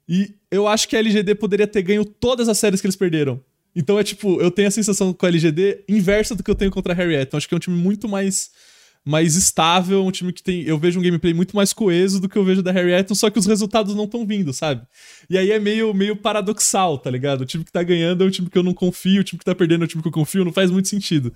[0.07, 3.43] E eu acho que a LGD poderia ter ganho todas as séries que eles perderam.
[3.75, 6.71] Então é tipo, eu tenho a sensação com a LGD inversa do que eu tenho
[6.71, 7.35] contra a Harriet.
[7.35, 8.49] Acho que é um time muito mais
[9.03, 10.63] mais estável, um time que tem.
[10.63, 13.29] Eu vejo um gameplay muito mais coeso do que eu vejo da Harry Eton, só
[13.29, 14.85] que os resultados não estão vindo, sabe?
[15.29, 17.41] E aí é meio, meio paradoxal, tá ligado?
[17.41, 19.45] O time que tá ganhando é um time que eu não confio, o time que
[19.45, 21.33] tá perdendo é um time que eu confio, não faz muito sentido.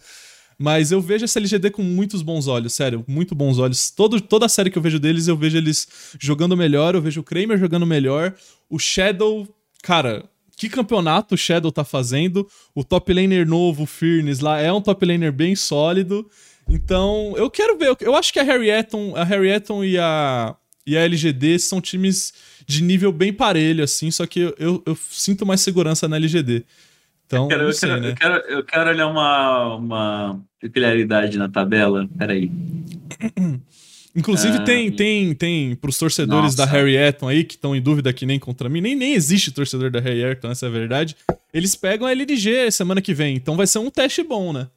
[0.62, 3.90] Mas eu vejo essa LGD com muitos bons olhos, sério, muito bons olhos.
[3.90, 5.88] Todo, toda a série que eu vejo deles, eu vejo eles
[6.20, 8.36] jogando melhor, eu vejo o Kramer jogando melhor.
[8.70, 9.48] O Shadow,
[9.82, 12.48] cara, que campeonato o Shadow tá fazendo?
[12.76, 16.30] O top laner novo, o Furnace lá, é um top laner bem sólido.
[16.70, 17.98] Então, eu quero ver.
[18.00, 22.34] Eu acho que a Harrietton, a Harrietton e a, e a LGD são times
[22.68, 26.64] de nível bem parelho, assim, só que eu, eu, eu sinto mais segurança na LGD.
[27.32, 28.10] Então, eu quero, sei, quero, né?
[28.10, 32.10] eu quero, eu quero olhar uma, uma peculiaridade na tabela.
[32.18, 32.52] Peraí.
[34.14, 36.58] Inclusive, Ah, tem, tem, tem pros torcedores Nossa.
[36.58, 39.52] da Harry Eton aí, que estão em dúvida que nem contra mim, nem, nem existe
[39.54, 41.16] torcedor da Harry Eton, essa é a verdade.
[41.54, 44.68] Eles pegam a LDG semana que vem, então vai ser um teste bom, né?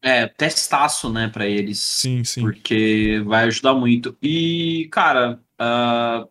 [0.00, 1.80] É, testaço, né, pra eles.
[1.80, 2.40] Sim, sim.
[2.40, 4.16] Porque vai ajudar muito.
[4.22, 6.24] E, cara, ah,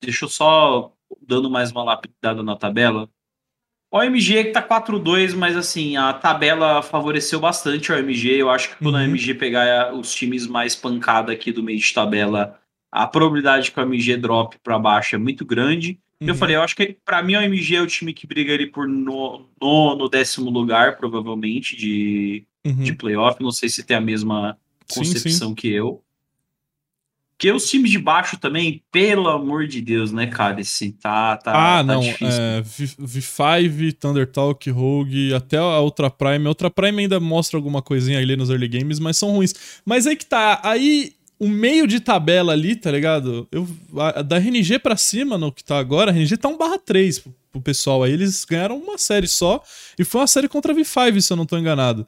[0.00, 0.94] deixa eu só
[1.26, 3.06] dando mais uma lapidada na tabela.
[3.96, 8.30] OMG que tá 4-2, mas assim, a tabela favoreceu bastante o OMG.
[8.36, 9.06] Eu acho que quando a Uhum.
[9.06, 12.58] OMG pegar os times mais pancada aqui do meio de tabela,
[12.90, 15.98] a probabilidade que o OMG drop pra baixo é muito grande.
[16.20, 16.34] Eu Uhum.
[16.34, 18.88] falei, eu acho que pra mim o OMG é o time que briga ali por
[18.88, 22.82] no, nono, décimo lugar, provavelmente, de, Uhum.
[22.82, 23.40] de playoff.
[23.42, 24.56] Não sei se tem a mesma
[24.88, 26.02] Sim, concepção que eu.
[27.44, 30.62] Porque os times de baixo também, pelo amor de Deus, né, cara?
[30.62, 32.00] Esse tá, tá, ah, tá não.
[32.00, 32.40] difícil.
[32.40, 36.46] É, V- V5, Thunder Talk, Rogue, até a Ultra Prime.
[36.46, 39.52] A Ultra Prime ainda mostra alguma coisinha ali nos early games, mas são ruins.
[39.84, 40.58] Mas aí que tá.
[40.62, 43.46] Aí o meio de tabela ali, tá ligado?
[43.52, 46.78] Eu, a- da RNG pra cima, no que tá agora, a RNG tá 1 barra
[46.78, 48.12] 3 pro, pro pessoal aí.
[48.12, 49.62] Eles ganharam uma série só.
[49.98, 52.06] E foi uma série contra a V5, se eu não tô enganado.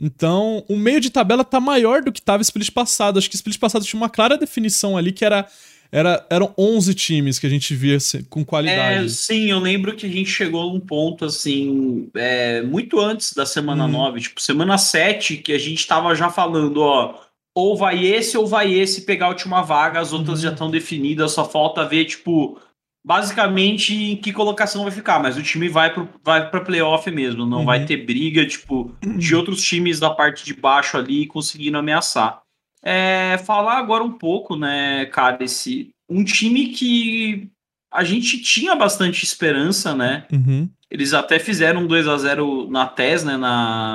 [0.00, 3.18] Então, o meio de tabela tá maior do que tava split passado.
[3.18, 5.46] Acho que split passado tinha uma clara definição ali que era.
[5.92, 7.96] Era, eram 11 times que a gente via
[8.28, 9.10] com É, qualidade.
[9.10, 13.84] sim, eu lembro que a gente chegou num ponto assim, é, muito antes da semana
[13.84, 13.92] Uhum.
[13.92, 17.20] 9, tipo, semana 7, que a gente tava já falando, ó,
[17.54, 20.42] ou vai esse ou vai esse pegar a última vaga, as outras Uhum.
[20.46, 22.58] já estão definidas, só falta ver, tipo,
[23.04, 27.44] basicamente em que colocação vai ficar, mas o time vai pro, vai pra playoff mesmo,
[27.44, 27.64] não Uhum.
[27.66, 32.40] vai ter briga, tipo, de outros times da parte de baixo ali conseguindo ameaçar.
[32.82, 37.48] É, falar agora um pouco, né, cara, esse um time que
[37.92, 40.26] a gente tinha bastante esperança, né?
[40.32, 40.68] Uhum.
[40.90, 43.94] Eles até fizeram um 2 a 0 na TES, né, na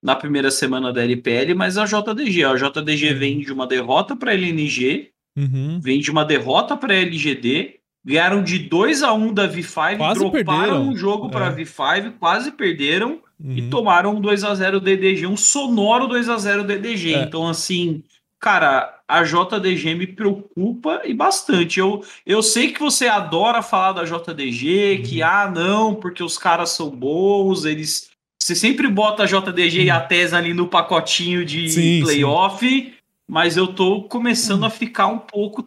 [0.00, 4.30] na primeira semana da LPL, mas a JDG, a JDG vem de uma derrota para
[4.30, 5.80] a LNG, Uhum.
[5.80, 7.77] vem de uma derrota para a LGD,
[8.08, 10.88] ganharam de 2 a 1 da V5, Quase droparam perderam.
[10.88, 11.54] um jogo para a É.
[11.54, 13.70] V5, quase perderam e Uhum.
[13.70, 17.14] tomaram um 2 a 0 DDG, um sonoro 2 a 0 DDG.
[17.14, 17.22] É.
[17.22, 18.02] Então assim,
[18.40, 21.78] cara, a JDG me preocupa e bastante.
[21.80, 25.28] Eu, eu sei que você adora falar da JDG, que Uhum.
[25.28, 28.08] ah, não, porque os caras são bons, eles
[28.40, 31.68] você sempre bota a JDG e a TES ali no pacotinho de Uhum.
[31.68, 32.94] Sim, playoff,
[33.28, 35.66] mas eu tô começando a ficar um pouco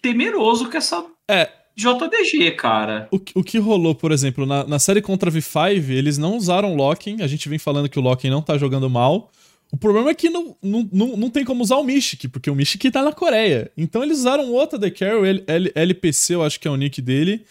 [0.00, 1.50] temeroso com essa É.
[1.80, 3.08] JDG, cara.
[3.10, 6.36] O, que- o que rolou, por exemplo, na, na série contra a V5, eles não
[6.36, 7.22] usaram Locking.
[7.22, 9.30] A gente vem falando que o Locking não tá jogando mal.
[9.72, 12.54] O problema é que não, não, não, não tem como usar o Mystic, porque o
[12.56, 13.70] Mystic tá na Coreia.
[13.76, 17.00] Então eles usaram outro The Carry, L, L- LPC, eu acho que é o nick
[17.00, 17.44] dele.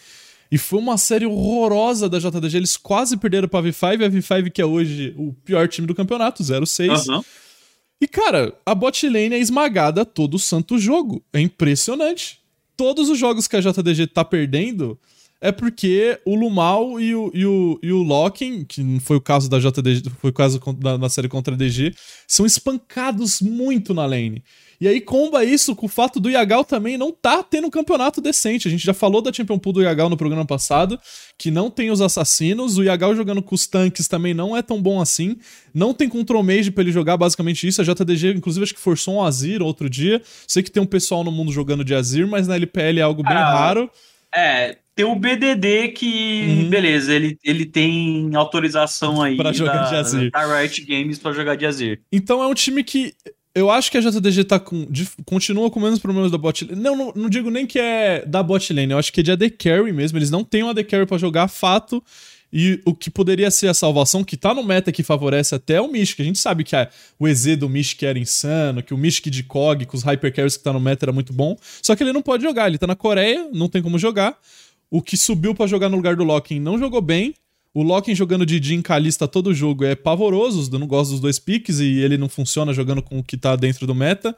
[0.52, 2.56] E foi uma série horrorosa da JDG.
[2.56, 6.42] Eles quase perderam pra V5, a V5 que é hoje o pior time do campeonato,
[6.42, 7.08] 0-6.
[7.08, 7.22] Aham.
[8.02, 11.22] E, cara, a bot lane é esmagada todo santo jogo.
[11.32, 12.39] É impressionante.
[12.80, 14.98] Todos os jogos que a JDG tá perdendo
[15.38, 19.20] é porque o Lumal e o, e o, e o Locking, que não foi o
[19.20, 21.94] caso da JDG, foi o caso da, na série contra a DG,
[22.26, 24.42] são espancados muito na lane.
[24.80, 28.18] E aí comba isso com o fato do Yagal também não tá tendo um campeonato
[28.20, 28.66] decente.
[28.66, 30.98] A gente já falou da Champion Pool do Yagal no programa passado,
[31.36, 34.80] que não tem os assassinos, o Yagal jogando com os tanques também não é tão
[34.80, 35.36] bom assim.
[35.74, 37.82] Não tem control mage pra ele jogar basicamente isso.
[37.82, 40.22] A JDG, inclusive, acho que forçou um Azir outro dia.
[40.48, 43.22] Sei que tem um pessoal no mundo jogando de Azir, mas na LPL é algo
[43.22, 43.90] bem Ah, raro.
[44.34, 46.70] É, tem o BDD que, Uhum.
[46.70, 50.30] beleza, ele, ele tem autorização aí Pra jogar da, de Azir.
[50.30, 52.00] da Riot Games pra jogar de Azir.
[52.10, 53.12] Então é um time que.
[53.54, 54.86] Eu acho que a JDG tá com.
[54.88, 56.80] dif- continua com menos problemas da bot lane.
[56.80, 59.32] Não, não, não digo nem que é da bot lane, eu acho que é de
[59.32, 60.16] AD Carry mesmo.
[60.18, 62.02] Eles não têm um AD Carry pra jogar, fato.
[62.52, 65.86] E o que poderia ser a salvação, que tá no meta que favorece até o
[65.90, 66.20] Mystic.
[66.20, 69.42] A gente sabe que a- o EZ do Mystic era insano, que o Mystic de
[69.44, 71.56] COG com os Hyper Carries que tá no meta era muito bom.
[71.82, 74.36] Só que ele não pode jogar, ele tá na Coreia, não tem como jogar.
[74.90, 77.34] O que subiu pra jogar no lugar do Locking não jogou bem.
[77.72, 81.38] O Loki jogando de Jin Kalista todo jogo é pavoroso, eu não gosto dos dois
[81.38, 84.36] piques e ele não funciona jogando com o que tá dentro do meta.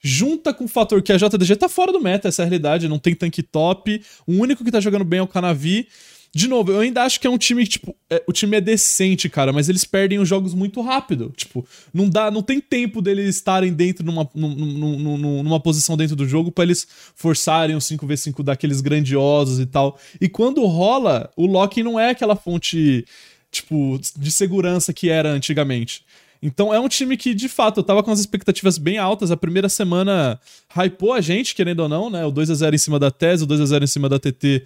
[0.00, 2.86] Junta com o fator que a JDG tá fora do meta, essa é a realidade,
[2.86, 4.00] não tem tanque top.
[4.24, 5.88] O único que tá jogando bem é o Canavi.
[6.34, 8.60] De novo, eu ainda acho que é um time que, tipo, é, o time é
[8.60, 11.32] decente, cara, mas eles perdem os jogos muito rápido.
[11.34, 16.52] Tipo, não dá, não tem tempo deles estarem dentro numa, numa, posição dentro do jogo
[16.52, 19.98] para eles forçarem um 5v5 daqueles grandiosos e tal.
[20.20, 23.06] E quando rola, o Loki não é aquela fonte,
[23.50, 26.04] tipo, de segurança que era antigamente.
[26.42, 29.30] Então é um time que, de fato, eu tava com as expectativas bem altas.
[29.30, 30.38] A primeira semana
[30.76, 32.24] hypou a gente, querendo ou não, né?
[32.24, 34.18] O 2 a 0 em cima da Tese, o 2 a 0 em cima da
[34.18, 34.64] TT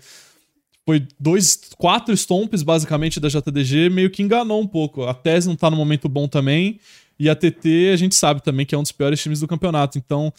[0.85, 5.05] foi dois, quatro stomps basicamente da JDG, meio que enganou um pouco.
[5.05, 6.81] A Tese não tá no momento bom também,
[7.19, 9.97] e a TT a gente sabe também que é um dos piores times do campeonato.
[9.97, 10.33] Então,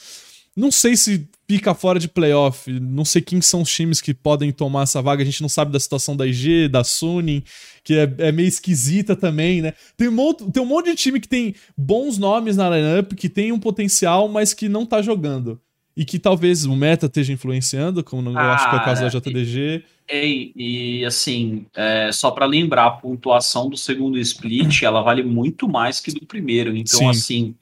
[0.56, 4.52] não sei se fica fora de playoff, não sei quem são os times que podem
[4.52, 5.24] tomar essa vaga.
[5.24, 7.44] A gente não sabe da situação da IG, da Suning,
[7.84, 9.74] que é, é meio esquisita também, né?
[9.96, 13.30] Tem um, monte, tem um monte de time que tem bons nomes na lineup, que
[13.30, 15.60] tem um potencial, mas que não tá jogando
[15.96, 19.10] e que talvez o meta esteja influenciando, como ah, acho que é o caso da
[19.10, 19.84] JDG.
[20.10, 25.68] E, e assim, é, só para lembrar, a pontuação do segundo split ela vale muito
[25.68, 26.76] mais que do primeiro.
[26.76, 27.10] Então, Sim.
[27.10, 27.56] assim,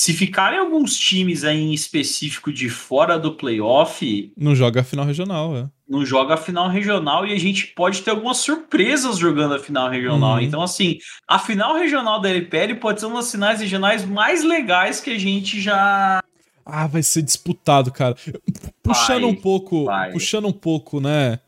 [0.00, 4.32] se ficarem alguns times aí em específico de fora do playoff.
[4.34, 5.68] Não joga a final regional, é.
[5.86, 9.90] Não joga a final regional e a gente pode ter algumas surpresas jogando a final
[9.90, 10.36] regional.
[10.36, 10.40] Uhum.
[10.40, 10.96] Então, assim,
[11.28, 15.18] a final regional da LPL pode ser uma das finais regionais mais legais que a
[15.18, 16.22] gente já
[16.70, 18.16] ah, vai ser disputado, cara.
[18.82, 20.12] Puxando vai, um pouco, vai.
[20.12, 21.38] puxando um pouco, né,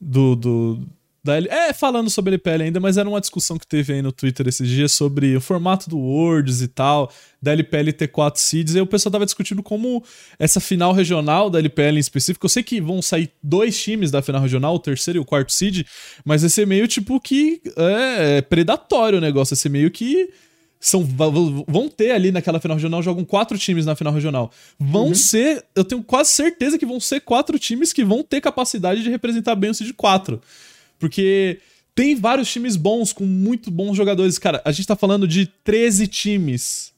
[0.00, 0.86] do, do
[1.22, 1.48] da L...
[1.48, 4.66] É, falando sobre LPL ainda, mas era uma discussão que teve aí no Twitter esses
[4.66, 8.86] dias sobre o formato do Worlds e tal, da LPL ter quatro seeds, e o
[8.86, 10.02] pessoal tava discutindo como
[10.38, 14.22] essa final regional da LPL em específico, eu sei que vão sair dois times da
[14.22, 15.86] final regional, o terceiro e o quarto seed,
[16.24, 20.30] mas vai ser meio tipo que é, é predatório o negócio, vai ser meio que
[20.80, 21.04] são,
[21.68, 24.50] vão ter ali naquela final regional, jogam quatro times na final regional.
[24.78, 25.14] Vão uhum.
[25.14, 29.10] ser, eu tenho quase certeza que vão ser quatro times que vão ter capacidade de
[29.10, 30.40] representar bem o Cid 4.
[30.98, 31.60] Porque
[31.94, 34.38] tem vários times bons, com muito bons jogadores.
[34.38, 36.94] Cara, a gente tá falando de 13 times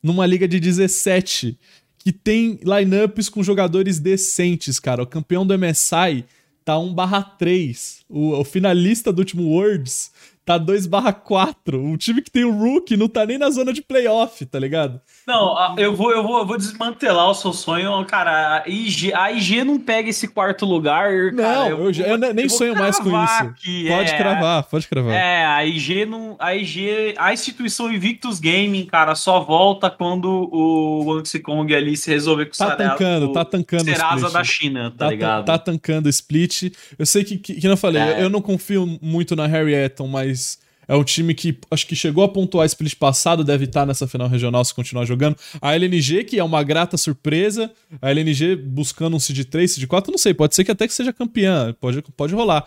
[0.00, 1.58] numa liga de 17
[1.98, 5.02] que tem lineups com jogadores decentes, cara.
[5.02, 6.24] O campeão do MSI
[6.64, 8.02] tá 1/3.
[8.08, 10.12] O, o finalista do último Worlds
[10.48, 11.92] tá 2/4.
[11.92, 14.98] O time que tem o Rook não tá nem na zona de playoff, tá ligado?
[15.26, 18.62] Não, eu vou, eu vou, eu vou desmantelar o seu sonho, cara.
[18.62, 21.32] A IG, a IG não pega esse quarto lugar.
[21.34, 23.44] Não, cara, eu, eu, eu nem sonho mais com isso.
[23.88, 25.12] Pode é, cravar, pode cravar.
[25.12, 26.34] É, a IG não.
[26.38, 32.10] A IG, a instituição Invictus Gaming, cara, só volta quando o Galaxy Kong ali se
[32.10, 35.44] resolver com o Tá tancando, tá tancando o Serasa da China, tá, tá ligado?
[35.44, 36.72] Tá tancando o split.
[36.98, 38.22] Eu sei que, que, que não falei, é.
[38.22, 40.37] eu não confio muito na Harry Eton, mas
[40.88, 44.26] é um time que acho que chegou a pontuar split passado, deve estar nessa final
[44.26, 45.36] regional se continuar jogando.
[45.60, 47.70] A LNG, que é uma grata surpresa.
[48.00, 50.94] A LNG buscando um Cid 3, Cid 4, não sei, pode ser que até que
[50.94, 52.66] seja campeã, pode, pode rolar.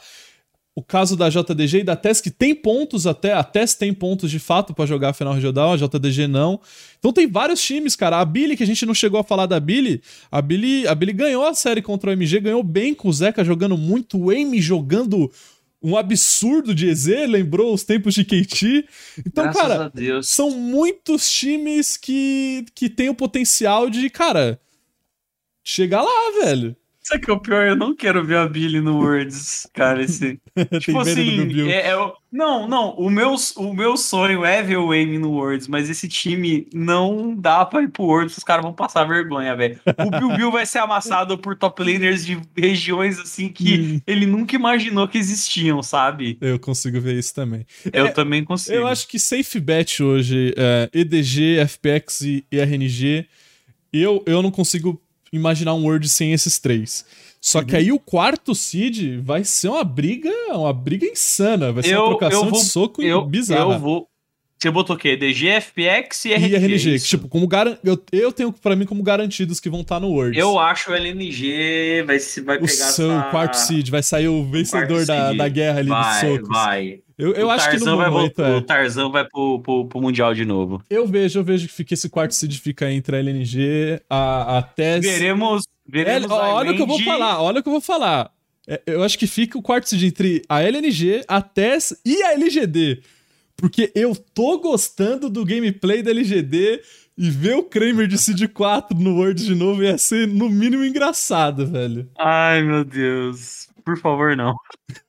[0.73, 4.31] O caso da JDG e da TES, que tem pontos até, a TES tem pontos
[4.31, 6.61] de fato para jogar a final regional, a JDG não.
[6.97, 8.21] Então tem vários times, cara.
[8.21, 11.11] A Billy, que a gente não chegou a falar da Billy, a Billy, a Billy
[11.11, 14.61] ganhou a série contra o MG, ganhou bem com o Zeca jogando muito, o Amy
[14.61, 15.29] jogando
[15.81, 18.85] um absurdo de EZ, lembrou os tempos de KT.
[19.25, 19.91] Então, Graças cara,
[20.21, 24.61] são muitos times que, que têm o potencial de, cara,
[25.63, 26.75] chegar lá, velho.
[27.03, 27.67] Sabe que é o pior?
[27.67, 30.03] Eu não quero ver a Billy no Words, cara.
[30.03, 30.39] Esse...
[30.79, 32.91] tipo assim, é, é, não, não.
[32.91, 37.35] O meu, o meu sonho é ver o Amy no Words, mas esse time não
[37.35, 39.79] dá pra ir pro Words, os caras vão passar vergonha, velho.
[39.97, 44.01] O Bill Bill vai ser amassado por top laners de regiões assim que hum.
[44.05, 46.37] ele nunca imaginou que existiam, sabe?
[46.39, 47.65] Eu consigo ver isso também.
[47.91, 48.77] Eu é, também consigo.
[48.77, 53.25] Eu acho que safe bet hoje, é, EDG, FPX e, e RNG,
[53.91, 57.05] eu, eu não consigo imaginar um World sem esses três.
[57.39, 57.65] Só uhum.
[57.65, 61.71] que aí o quarto seed vai ser uma briga, uma briga insana.
[61.71, 63.73] Vai ser eu, uma trocação vou, de soco eu, bizarra.
[63.73, 64.07] Eu vou.
[64.61, 65.17] Você botou o quê?
[65.17, 66.51] DG, FPX e RNG?
[66.51, 67.77] E RNG, que, tipo, como garan...
[67.83, 70.37] eu, eu tenho para mim como garantidos que vão estar tá no Worlds.
[70.37, 73.23] Eu acho o LNG vai, vai pegar o seu essa...
[73.31, 76.47] quarto seed, vai sair o vencedor o da, da guerra ali vai, dos socos.
[76.47, 78.55] Vai, eu, eu acho que no momento, vai, é.
[78.55, 80.81] O Tarzan vai pro, pro, pro, Mundial de novo.
[80.89, 84.61] Eu vejo, eu vejo que fica esse quarto seed fica entre a LNG, a, a
[84.63, 85.05] TES...
[85.05, 88.31] Veremos, veremos é, Olha o que eu vou falar, olha o que eu vou falar.
[88.67, 92.33] É, eu acho que fica o quarto seed entre a LNG, a TES e a
[92.33, 93.03] LGD.
[93.55, 96.81] Porque eu tô gostando do gameplay da LGD
[97.15, 100.83] e ver o Kramer de Seed 4 no World de novo ia ser, no mínimo,
[100.83, 102.09] engraçado, velho.
[102.17, 103.69] Ai, meu Deus.
[103.83, 104.55] Por favor, não.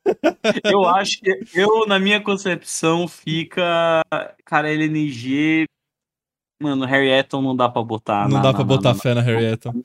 [0.64, 4.02] eu acho que eu, na minha concepção, fica.
[4.44, 5.66] Cara, LNG.
[6.60, 8.28] Mano, Harry Eton não dá pra botar.
[8.28, 9.82] Não na, dá pra na, botar na, fé na Harry Eton.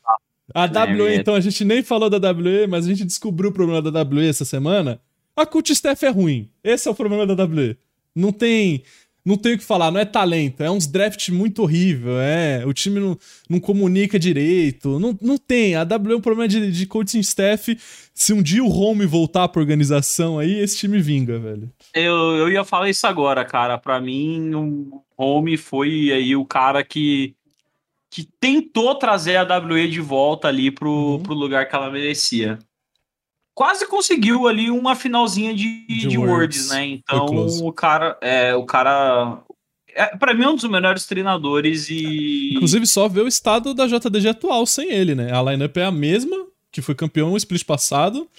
[0.54, 3.82] A WE, então, a gente nem falou da WE, mas a gente descobriu o problema
[3.82, 5.02] da WE essa semana.
[5.36, 6.50] A Cult Staff é ruim.
[6.64, 7.78] Esse é o problema da WE.
[8.16, 8.84] Não tem
[9.28, 12.73] não tem o que falar, não é talento, é uns draft muito horrível, é, o
[12.73, 13.17] time não,
[13.49, 17.78] não comunica direito, não, não tem, a W é um problema de, de coaching staff,
[18.13, 21.69] se um dia o Home voltar pra organização aí, esse time vinga, velho.
[21.93, 26.84] Eu, eu ia falar isso agora, cara, para mim o Home foi aí o cara
[26.84, 27.36] que
[28.09, 31.19] que tentou trazer a WE de volta ali pro, uhum.
[31.19, 32.57] pro lugar que ela merecia
[33.58, 36.86] quase conseguiu ali uma finalzinha de, de, de Words, né?
[36.86, 39.41] Então o cara é o cara
[39.95, 43.88] é, para mim é um dos melhores treinadores e inclusive só ver o estado da
[43.88, 45.34] JDG atual sem ele, né?
[45.34, 46.38] A lineup é a mesma
[46.72, 48.30] que foi campeão no split passado.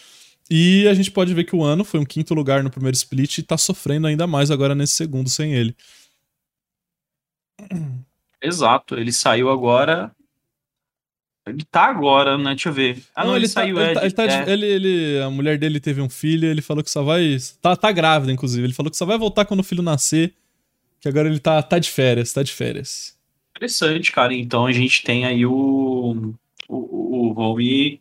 [0.49, 3.39] E a gente pode ver que o ano foi um quinto lugar no primeiro split
[3.39, 5.77] e tá sofrendo ainda mais agora nesse segundo sem ele.
[8.41, 10.13] Exato, ele saiu agora
[11.49, 12.51] ele tá agora, né?
[12.51, 13.03] Deixa eu ver.
[13.15, 13.81] Ah, não, não ele, ele, tá, saiu.
[13.81, 14.51] Ele, tá, ele, tá é.
[14.51, 17.37] ele, ele, a mulher dele teve um filho, ele falou que só vai.
[17.61, 18.67] Tá, tá grávida, inclusive.
[18.67, 20.35] Ele falou que só vai voltar quando o filho nascer.
[21.01, 23.17] Que agora ele tá, tá de férias, tá de férias.
[23.57, 24.35] Interessante, cara.
[24.35, 26.35] Então a gente tem aí o.
[26.69, 28.01] O, o Home.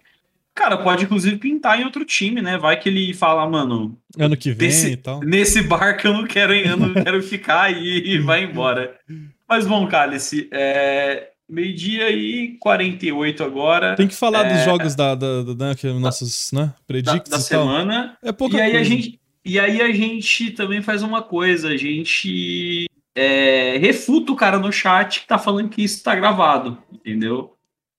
[0.58, 2.58] Cara, pode inclusive pintar em outro time, né?
[2.58, 3.96] Vai que ele fala, mano.
[4.18, 5.20] Ano que vem desse, e tal.
[5.22, 9.00] Nesse barco eu não quero, eu não quero ficar e, e vai embora.
[9.48, 13.96] Mas bom, Cálice, é, Meio-dia e 48 agora.
[13.96, 14.54] Tem que falar é...
[14.54, 18.18] dos jogos da, da, da, da que nossos, né, predicts da, da semana.
[18.22, 18.82] É pouca e aí coisa.
[18.82, 22.86] A gente, e aí a gente também faz uma coisa, a gente
[23.16, 27.54] é, refuta o cara no chat que tá falando que isso tá gravado, entendeu?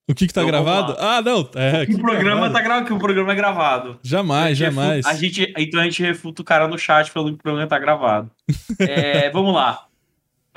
[0.08, 0.96] O que que tá então, gravado?
[0.98, 1.50] Ah, não.
[1.54, 3.98] É, que o programa tá, tá gravado, que o programa é gravado.
[4.02, 5.06] Jamais, a jamais.
[5.06, 7.68] Refuta, a gente, então a gente refuta o cara no chat falando que o programa
[7.68, 8.30] tá gravado.
[8.80, 9.87] é, vamos lá.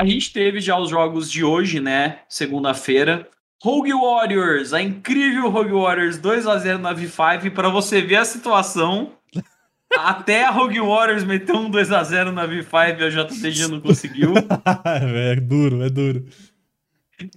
[0.01, 2.21] A gente teve já os jogos de hoje, né?
[2.27, 3.27] Segunda-feira.
[3.61, 8.25] Rogue Warriors, a incrível Rogue Warriors 2 a 0 na V5 para você ver a
[8.25, 9.11] situação.
[9.95, 13.79] Até a Rogue Warriors meteu um 2 a 0 na V5 e a JTG não
[13.79, 14.33] conseguiu.
[14.83, 16.25] é duro, é duro.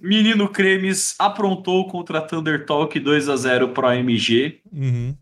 [0.01, 4.63] Menino Cremes aprontou contra a Thunder Talk 2 a 0 pro AMG.
[4.73, 5.15] Uhum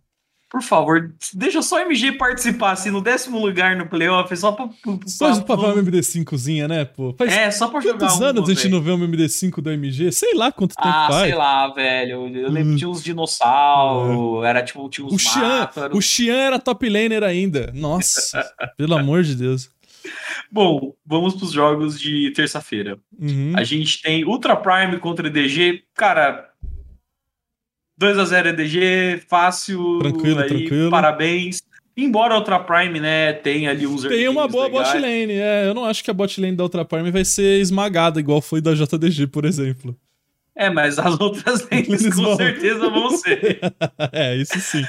[0.53, 4.66] por favor, deixa só o MG participar, assim, no décimo lugar no playoff, só pra.
[4.66, 7.14] pra só pra, ver uma MD5zinha, né, pô?
[7.16, 8.00] Faz é, só pra jogar.
[8.00, 10.12] Quantos anos a gente não vê uma MD5 do MG?
[10.12, 11.22] Sei lá quanto tempo ah, faz.
[11.22, 12.26] sei lá, velho.
[12.36, 16.59] Eu lembro que tinha uns dinossauros, era tipo, tinha uns o Xian, o Xian era
[16.59, 17.72] top laner ainda.
[17.74, 18.44] Nossa,
[18.76, 19.70] pelo amor de Deus.
[20.50, 22.98] Bom, vamos pros jogos de terça-feira.
[23.18, 23.55] Uhum.
[23.57, 25.84] A gente tem Ultra Prime contra EDG.
[25.94, 26.51] Cara,
[28.03, 29.98] 2 a 0 EDG, fácil.
[30.00, 30.90] Tranquilo, aí, tranquilo.
[30.90, 31.62] Parabéns.
[31.96, 34.88] Embora a Ultra Prime, né, tenha ali uns Tem uma boa legais.
[34.88, 35.68] bot lane, é.
[35.68, 38.61] Eu não acho que a bot lane da Ultra Prime vai ser esmagada, igual foi
[38.61, 39.96] da JDG, por exemplo.
[40.55, 43.59] É, mas as outras lanes com certeza vão ser.
[44.12, 44.84] é, isso sim.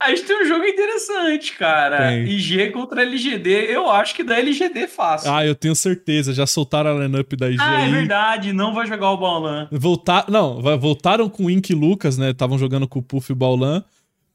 [0.00, 2.08] A gente tem um jogo interessante, cara.
[2.08, 2.28] Tem.
[2.28, 3.72] IG contra LGD.
[3.72, 5.32] Eu acho que da LGD fácil.
[5.32, 6.34] Ah, eu tenho certeza.
[6.34, 7.58] Já soltaram a lineup da IG.
[7.60, 7.88] Ah, é aí.
[7.88, 8.52] é verdade.
[8.52, 9.68] Não vai jogar o Baulan.
[9.70, 10.26] Voltar...
[10.28, 12.30] Não, voltaram com o Ink e Lucas, né?
[12.30, 13.84] Estavam jogando com o Puff e o Baulan.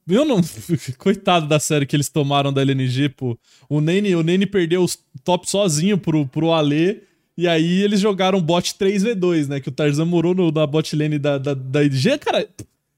[0.07, 0.41] Eu não.
[0.97, 3.37] Coitado da série que eles tomaram da LNG, pô.
[3.69, 7.01] O Nene, o Nene perdeu os top sozinho pro, pro Ale
[7.37, 9.59] e aí eles jogaram bot 3v2, né?
[9.59, 12.17] Que o Tarzan morou no, na bot lane da, da, da IG.
[12.19, 12.47] Cara,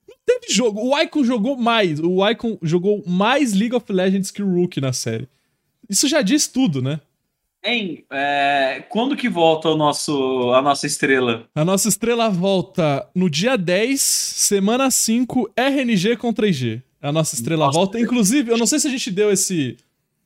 [0.08, 0.82] não teve jogo.
[0.82, 2.00] O Icon jogou mais.
[2.00, 5.28] O Icon jogou mais League of Legends que o Rook na série.
[5.90, 7.00] Isso já diz tudo, né?
[7.64, 11.48] Hein, é, quando que volta o nosso, a nossa estrela?
[11.56, 16.84] A nossa estrela volta no dia 10, semana 5, RNG contra IG.
[17.02, 18.00] A nossa estrela nossa, volta.
[18.00, 19.78] Inclusive, eu não sei se a gente deu esse,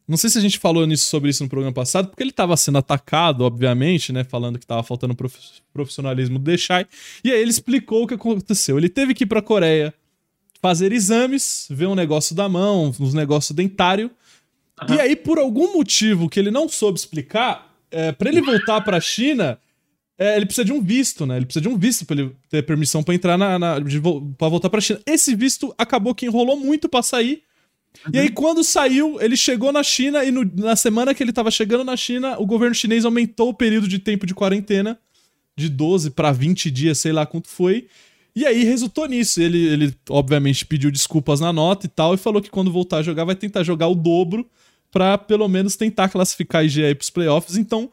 [0.10, 2.57] não sei se a gente falou nisso, sobre isso no programa passado, porque ele estava
[2.57, 4.24] sendo atacado, obviamente, né?
[4.24, 5.16] Falando que estava faltando
[5.72, 6.88] profissionalismo do Deixai.
[7.24, 8.80] E aí ele explicou o que aconteceu.
[8.80, 9.93] Ele teve que ir para a Coreia
[10.60, 14.10] fazer exames, ver um negócio da mão, uns negócios dentário.
[14.82, 14.95] Uhum.
[14.95, 18.97] E aí, por algum motivo que ele não soube explicar, é, para ele voltar para
[18.97, 19.60] a China,
[20.18, 21.38] é, ele precisa de um visto, né?
[21.38, 23.76] Ele precisa de um visto para ele ter permissão para entrar na, na
[24.38, 24.99] para voltar para a China.
[25.05, 27.43] Esse visto acabou que enrolou muito para sair.
[28.06, 28.12] Uhum.
[28.14, 31.52] E aí, quando saiu, ele chegou na China e no, na semana que ele tava
[31.52, 34.98] chegando na China, o governo chinês aumentou o período de tempo de quarentena
[35.56, 37.88] de 12 para 20 dias, sei lá quanto foi.
[38.36, 39.42] E aí resultou nisso.
[39.42, 43.04] Ele, ele, obviamente, pediu desculpas na nota e tal, e falou que quando voltar a
[43.04, 44.50] jogar, vai tentar jogar o dobro
[44.92, 47.58] para pelo menos tentar classificar a IG aí pros playoffs.
[47.58, 47.92] Então,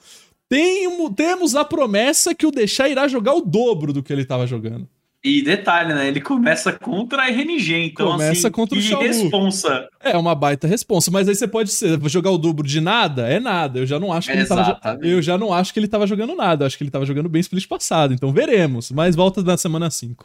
[0.49, 4.47] tem, temos a promessa que o Deixar irá jogar o dobro do que ele tava
[4.47, 4.88] jogando.
[5.29, 6.07] E detalhe, né?
[6.07, 9.89] Ele começa contra a RNG, então Começa assim, contra o que responsa.
[10.01, 13.27] É uma baita responsa, mas aí você pode ser, jogar o dobro de nada?
[13.27, 13.81] É nada.
[13.81, 16.37] Eu já não acho que ele tava, eu já não acho que ele tava jogando
[16.37, 16.62] nada.
[16.62, 18.14] Eu acho que ele tava jogando bem split passado.
[18.14, 18.93] Então veremos.
[18.93, 20.24] Mas volta na semana 5.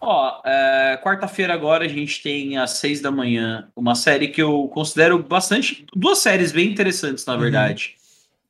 [0.00, 4.66] Ó, é, quarta-feira agora a gente tem às seis da manhã uma série que eu
[4.74, 5.86] considero bastante.
[5.94, 7.40] Duas séries bem interessantes, na Uhum.
[7.40, 7.94] verdade.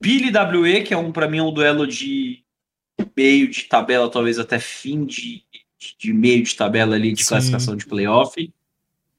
[0.01, 2.43] Billy WE, que é um, pra mim, é um duelo de
[3.17, 5.43] meio de tabela, talvez até fim de,
[5.99, 7.29] de, meio de tabela ali de Sim.
[7.29, 8.53] classificação de playoff.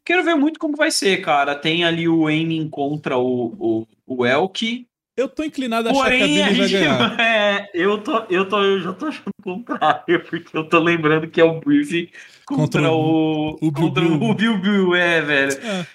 [0.03, 1.55] Quero ver muito como vai ser, cara.
[1.55, 4.88] Tem ali o Aiming contra o, o, o Elk.
[5.16, 7.20] Eu tô inclinado a achar que a Porém, Billy vai ganhar.
[7.20, 11.28] é, eu, tô, eu, tô, eu já tô achando o contrário, porque eu tô lembrando
[11.30, 12.10] que é o Brief
[12.45, 14.22] contra, Contra o, o contra Bill.
[14.22, 15.51] o Bill Bill, é, velho.
[15.62, 15.86] É.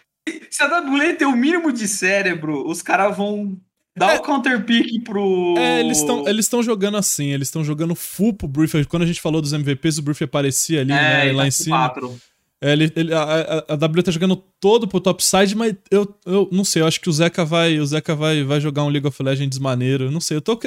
[0.50, 3.58] Se a WE tem o mínimo de cérebro, os caras vão
[3.96, 4.18] dar É.
[4.18, 5.54] o counter pick pro.
[5.56, 8.84] É, eles estão eles tão jogando assim, eles estão jogando full pro Brief.
[8.86, 11.50] Quando a gente falou dos MVPs, o Brief aparecia ali, né, ele lá tá em
[11.50, 11.76] cima.
[11.76, 12.20] quatro.
[12.60, 13.22] É, ele, ele- a,
[13.68, 16.98] a, a W tá jogando todo pro topside, mas eu, eu não sei, eu acho
[16.98, 20.20] que o Zeca vai, o Zeca vai, vai jogar um League of Legends maneiro, não
[20.20, 20.58] sei, eu tô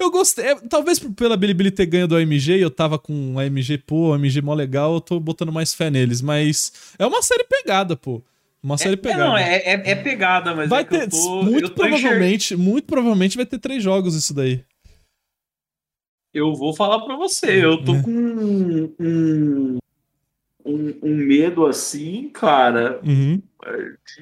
[0.00, 3.42] eu gostei, é, talvez pela Bilibili ter ganho do AMG, e eu tava com a
[3.42, 7.44] AMG, pô, AMG mó legal, eu tô botando mais fé neles, mas é uma série
[7.44, 8.20] pegada, pô.
[8.64, 9.24] Uma série É, pegada.
[9.26, 13.44] não, é, é, é pegada, mas vai é ter tô, muito provavelmente, muito provavelmente vai
[13.44, 14.64] ter três jogos isso daí.
[16.32, 18.02] Eu vou falar pra você, eu tô É.
[18.02, 19.78] com um, um,
[20.64, 23.40] um, um medo assim, cara, Uhum.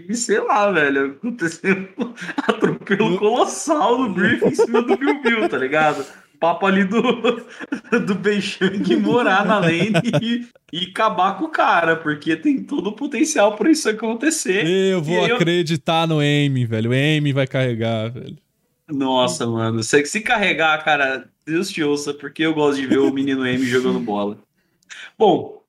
[0.09, 5.49] de, sei lá, velho, aconteceu um atropelo colossal no briefing em cima do Bill Bill,
[5.49, 6.05] tá ligado?
[6.43, 7.01] Papo ali do,
[8.05, 12.97] do Beijang morar na lane e, e acabar com o cara, porque tem todo o
[12.97, 14.67] potencial pra isso acontecer.
[14.67, 16.91] Eu vou eu- acreditar no Aim, velho.
[16.91, 18.37] O Aim vai carregar, velho.
[18.89, 23.13] Nossa, mano, se, se carregar, cara, Deus te ouça, porque eu gosto de ver o
[23.13, 24.37] menino M jogando bola.
[25.17, 25.63] Bom,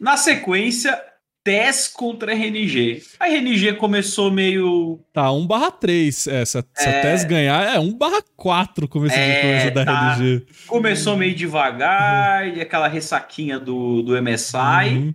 [0.00, 1.00] na sequência,
[1.48, 3.02] TES contra RNG.
[3.18, 5.00] A RNG começou meio.
[5.14, 6.26] Tá, 1 barra 3.
[6.26, 7.00] É, se a, a É.
[7.00, 10.12] TES ganhar, é 1 barra 4 começo de É, coisa da tá.
[10.16, 10.46] RNG.
[10.66, 14.88] Começou meio devagar, e aquela ressaquinha do, do MSI.
[14.90, 15.14] Uhum.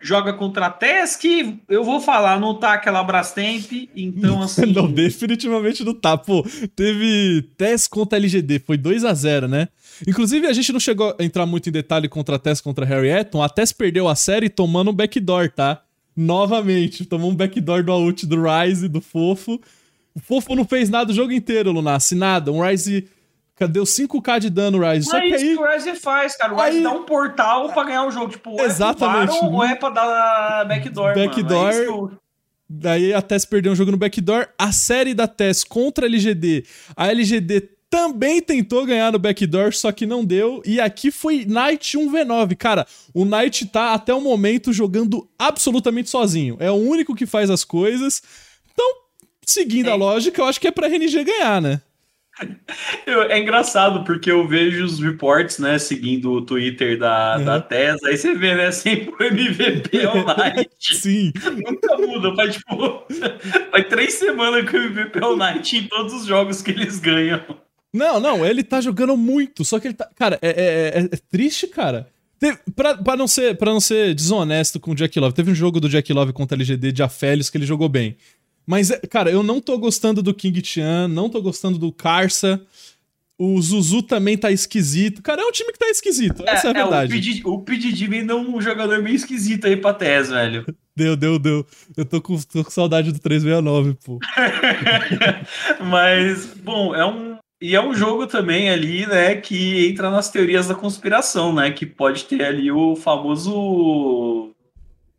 [0.00, 4.66] Joga contra a TES, que eu vou falar, não tá aquela Brastemp, então assim.
[4.66, 6.16] Não, definitivamente não tá.
[6.16, 6.44] Pô,
[6.76, 9.68] teve TES contra LGD, foi 2 a 0 né?
[10.06, 12.88] Inclusive, a gente não chegou a entrar muito em detalhe contra a TES contra a
[12.88, 13.42] Harry Eton.
[13.42, 15.82] A TES perdeu a série tomando um backdoor, tá?
[16.16, 19.60] Novamente, tomou um backdoor do ult do Ryze, do Fofo.
[20.14, 22.52] O Fofo não fez nada o jogo inteiro, Lunassi, nada.
[22.52, 23.08] Um Ryze...
[23.70, 25.06] Deu 5k de dano, Ryze.
[25.06, 25.54] Só Não é que isso aí...
[25.56, 26.52] que o Ryze faz, cara.
[26.52, 28.32] O aí- Ryze dá um portal pra ganhar o jogo.
[28.32, 29.36] Tipo, Exatamente.
[29.36, 31.68] é ou é pra dar backdoor, Backdoor.
[31.70, 32.12] É que eu-
[32.68, 34.48] Daí a TES perdeu um jogo no backdoor.
[34.58, 36.64] A série da TES contra a LGD.
[36.96, 40.62] A LGD também tentou ganhar no backdoor, só que não deu.
[40.64, 42.56] E aqui foi Knight 1v9.
[42.56, 46.56] Cara, o Knight tá até o momento jogando absolutamente sozinho.
[46.58, 48.22] É o único que faz as coisas.
[48.72, 48.86] Então,
[49.44, 49.94] seguindo a É.
[49.96, 51.82] lógica, eu acho que é pra RNG ganhar, né?
[53.06, 57.44] Eu- É engraçado, porque eu vejo os reports, né, seguindo o Twitter da, Uhum.
[57.44, 60.70] da TES, aí você vê, né, sempre o MVP é o Knight.
[60.98, 61.30] Sim.
[61.62, 63.04] Nunca muda, faz tipo.
[63.70, 66.98] Faz três semanas que o MVP é o Knight em todos os jogos que eles
[66.98, 67.42] ganham.
[67.92, 70.08] Não, não, ele tá jogando muito, só que ele tá.
[70.16, 72.08] Cara, é, é- é- é triste, cara.
[72.38, 75.54] Teve, pra, pra, não ser, pra não ser desonesto com o Jack Love, teve um
[75.54, 78.16] jogo do Jack Love contra a LGD de Afélios que ele jogou bem.
[78.66, 82.60] Mas, é, cara, eu não tô gostando do King Tian, não tô gostando do Karsa.
[83.38, 85.20] O Zuzu também tá esquisito.
[85.22, 87.42] Cara, é um time que tá esquisito, essa é, a verdade.
[87.44, 90.64] o PDD o me deu um jogador meio esquisito aí pra TES, velho.
[90.94, 91.66] Deu, deu, deu.
[91.96, 94.18] Eu tô com, tô com saudade do 369, pô.
[95.80, 97.38] Mas, bom, é um.
[97.62, 101.70] E é um jogo também ali, né, que entra nas teorias da conspiração, né?
[101.70, 104.50] Que pode ter ali o famoso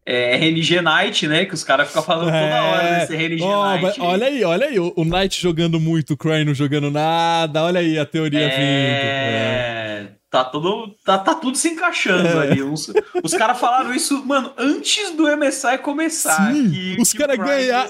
[0.05, 1.45] é, RNG Night, né?
[1.45, 3.45] Que os caras ficam falando toda hora desse RNG É.
[3.45, 3.81] Ó, Night.
[3.81, 4.77] mas olha aí, olha aí.
[4.77, 7.63] O, o Knight jogando muito, o Cry não jogando nada.
[7.63, 8.59] Olha aí a teoria vindo.
[8.59, 10.07] É.
[10.33, 12.37] Tá, todo, tá, tá tudo se encaixando É.
[12.39, 12.63] ali.
[12.63, 12.91] Uns-
[13.23, 16.51] os caras falaram isso, mano, antes do MSI começar.
[16.51, 17.37] Sim, que- os caras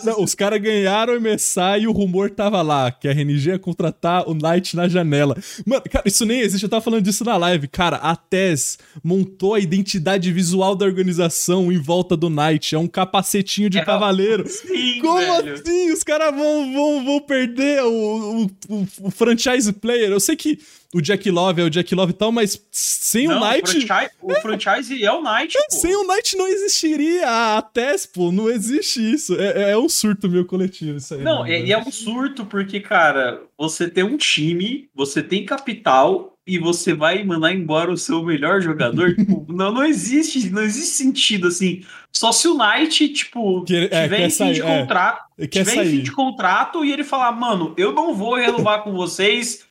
[0.04, 3.58] não, os cara ganharam o MSI e o rumor tava lá, que a RNG ia
[3.60, 5.38] contratar o Knight na janela.
[5.66, 7.66] Mano, cara, isso nem existe, eu tava falando disso na live.
[7.70, 12.88] Cara, a TES montou a identidade visual da organização em volta do Knight, é um
[12.88, 14.46] capacetinho de É, cavaleiro.
[14.50, 15.54] Sim, Como velho.
[15.54, 15.94] assim?
[15.94, 20.12] Os caras vão, vão, vão perder o, o, o- o franchise player.
[20.12, 20.60] Eu sei que
[20.94, 23.64] o Jack Love é o Jack Love e tal, mas sem Não, o Knight.
[23.64, 25.76] O franchise, o franchise é o Knight, pô.
[25.76, 28.32] Sem o Knight não existiria a TES, pô.
[28.32, 29.36] Não existe isso.
[29.40, 31.22] É, é um surto meu coletivo isso aí.
[31.22, 31.52] Não, mano.
[31.52, 36.60] é, e é um surto porque, cara, você tem um time, você tem capital e
[36.60, 39.16] você vai mandar embora o seu melhor jogador?
[39.16, 41.84] tipo, não, não existe, não existe sentido assim.
[42.12, 44.80] Só se o Knight, tipo, Que ele- é, tiver em fim de é.
[44.80, 48.84] contrato, quer tiver em fim de contrato e ele falar, mano, eu não vou renovar
[48.84, 49.66] com vocês.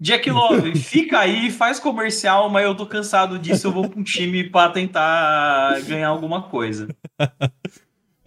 [0.00, 4.04] Jack Love, fica aí, faz comercial, mas eu tô cansado disso, eu vou pra um
[4.04, 6.88] time pra tentar ganhar alguma coisa.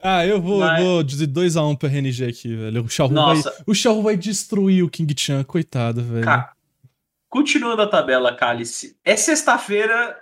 [0.04, 2.84] Ah, eu vou, Mas- vou dizer 2x1 pra RNG aqui, velho.
[2.84, 6.24] O Xiaohu vai, o vai destruir o King Chan, coitado, velho.
[6.26, 6.52] Cara,
[7.30, 10.18] continuando a tabela, Cálice, é sexta-feira.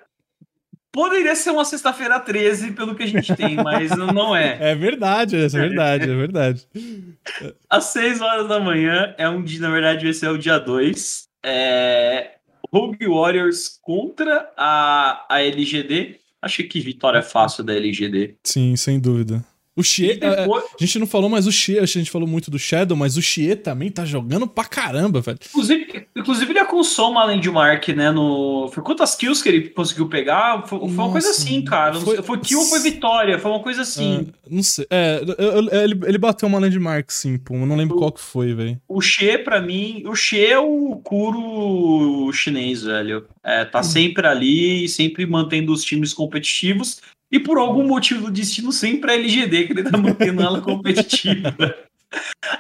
[0.92, 4.72] Poderia ser uma sexta-feira 13, pelo que a gente tem, mas não é.
[4.72, 6.68] É verdade, é verdade, é verdade.
[7.70, 11.29] Às 6 horas da manhã é um dia, na verdade, esse é o dia 2.
[11.44, 12.36] É...
[12.72, 16.20] Rogue Warriors contra a, a LGD.
[16.42, 18.38] Acho que vitória fácil da LGD.
[18.44, 19.44] Sim, sem dúvida.
[19.80, 22.52] O Xie, é, depois, a gente não falou, mas o Xie, a gente falou muito
[22.52, 25.40] do Shadow, mas o Xie também tá jogando pra caramba, velho.
[25.50, 28.12] inclusive, inclusive, ele alcançou uma landmark, né?
[28.12, 28.70] No...
[28.74, 30.68] Foi quantas kills que ele conseguiu pegar?
[30.68, 31.94] Foi, foi uma coisa Nossa, assim, cara.
[31.96, 33.40] Foi- Foi, kill ou foi vitória?
[33.40, 34.28] Foi uma coisa assim.
[34.30, 34.86] Ah, não sei.
[34.90, 35.22] É,
[35.84, 37.56] ele, ele bateu uma landmark, sim, pô.
[37.56, 38.82] Eu não lembro qual que foi, velho.
[38.86, 43.26] O Xie, pra mim, o Xie é o Kuro chinês, velho.
[43.42, 47.00] É, tá sempre ali, sempre mantendo os times competitivos.
[47.32, 51.54] E por algum motivo do destino, sempre a LGD, que ele tá mantendo ela competitiva.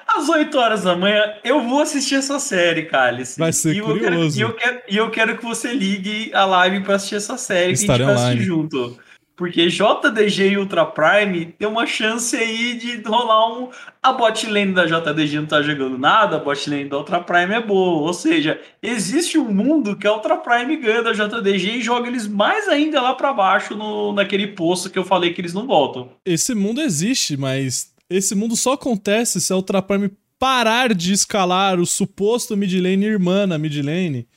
[0.07, 3.39] Às 8 horas da manhã, eu vou assistir essa série, Cálice.
[3.39, 4.37] Vai ser e eu quero, curioso.
[4.37, 7.73] e, eu quero, e eu quero que você ligue a live pra assistir essa série,
[7.73, 8.97] que a Estarei gente vai assistir junto.
[9.39, 13.69] Porque JDG e Ultra Prime tem uma chance aí de rolar um.
[14.03, 17.53] A bot lane da JDG não tá jogando nada, a bot lane da Ultra Prime
[17.53, 18.01] é boa.
[18.05, 22.27] Ou seja, existe um mundo que a Ultra Prime ganha da JDG e joga eles
[22.27, 26.09] mais ainda lá pra baixo no, naquele poço que eu falei que eles não voltam.
[26.25, 31.79] Esse mundo existe, mas esse mundo só acontece se a Ultra Prime parar de escalar
[31.79, 34.27] o suposto mid lane irmã na mid lane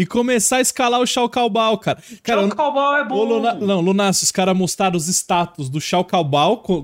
[0.00, 1.06] e começar a escalar o
[1.50, 2.02] Bao, cara.
[2.22, 3.24] Cara, Cowboy é bom.
[3.24, 5.78] Luna, não, Lunas, os caras mostraram os status do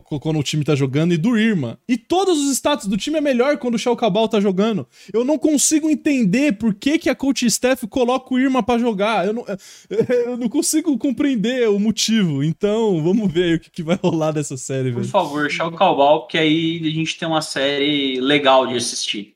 [0.00, 1.78] co- quando o time tá jogando e do Irma.
[1.88, 4.86] E todos os status do time é melhor quando o Kahn tá jogando.
[5.12, 9.26] Eu não consigo entender por que, que a coach Steph coloca o Irma pra jogar.
[9.26, 9.44] Eu não,
[9.88, 12.42] eu não consigo compreender o motivo.
[12.44, 15.08] Então, vamos ver aí o que, que vai rolar dessa série, Por velho.
[15.10, 19.35] favor, Cowboy, porque aí a gente tem uma série legal de assistir.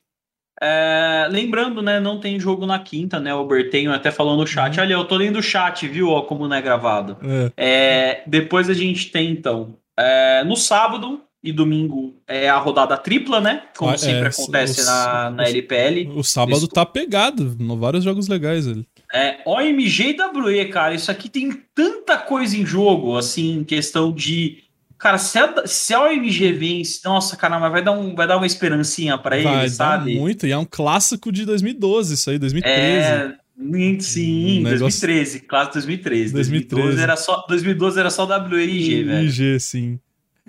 [0.61, 3.33] É, lembrando, né, não tem jogo na quinta, né?
[3.33, 4.77] O Bertenho até falou no chat.
[4.77, 4.83] Uhum.
[4.83, 6.09] Olha, eu tô lendo o chat, viu?
[6.09, 7.17] Ó, como não é gravado.
[7.23, 7.51] É.
[7.57, 13.41] É, depois a gente tem, então, é, no sábado e domingo é a rodada tripla,
[13.41, 13.63] né?
[13.75, 16.11] Como Ah, é, sempre acontece os- na, na os- LPL.
[16.15, 16.67] O sábado Isso.
[16.67, 17.55] tá pegado.
[17.59, 18.85] no- Vários jogos legais ali.
[19.11, 24.59] É, OMG e WE, cara, isso aqui tem tanta coisa em jogo, assim, questão de.
[25.01, 28.37] Cara, se a, se a OMG vence, nossa, cara, mas vai dar, um, vai dar
[28.37, 30.15] uma esperancinha pra vai ele, dar sabe?
[30.19, 30.45] muito.
[30.45, 32.77] E é um clássico de 2012, isso aí, 2013.
[32.79, 36.33] É, hum, sim, Um negócio- 2013, classe 2013.
[36.33, 36.69] 2013.
[36.85, 38.25] 2012 era só, 2012 era só
[38.59, 39.27] IG, velho.
[39.27, 39.99] IG, sim.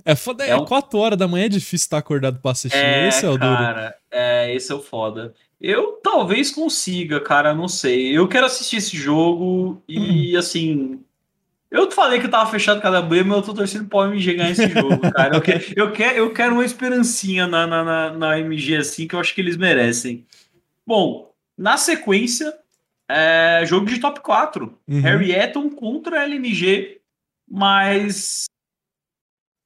[0.05, 2.77] É foda, é, É um- 4 horas da manhã é difícil estar acordado pra assistir.
[2.77, 3.57] É, Esse é o duro.
[3.57, 5.33] cara, é, esse é o foda.
[5.61, 8.15] Eu talvez consiga, cara, não sei.
[8.19, 9.93] Eu quero assistir esse jogo Hum.
[9.95, 11.01] e, assim.
[11.73, 14.35] Eu falei que eu tava fechado com a WE, mas eu tô torcendo pra OMG
[14.35, 15.37] ganhar esse jogo, cara.
[15.37, 19.15] Eu quero, eu quero, eu quero uma esperancinha na, na, na, na OMG, assim, que
[19.15, 20.27] eu acho que eles merecem.
[20.87, 22.53] Bom, na sequência,
[23.11, 24.79] é, jogo de top 4.
[24.87, 25.01] Uhum.
[25.01, 26.99] Harry Eton contra a LMG,
[27.51, 28.45] mas.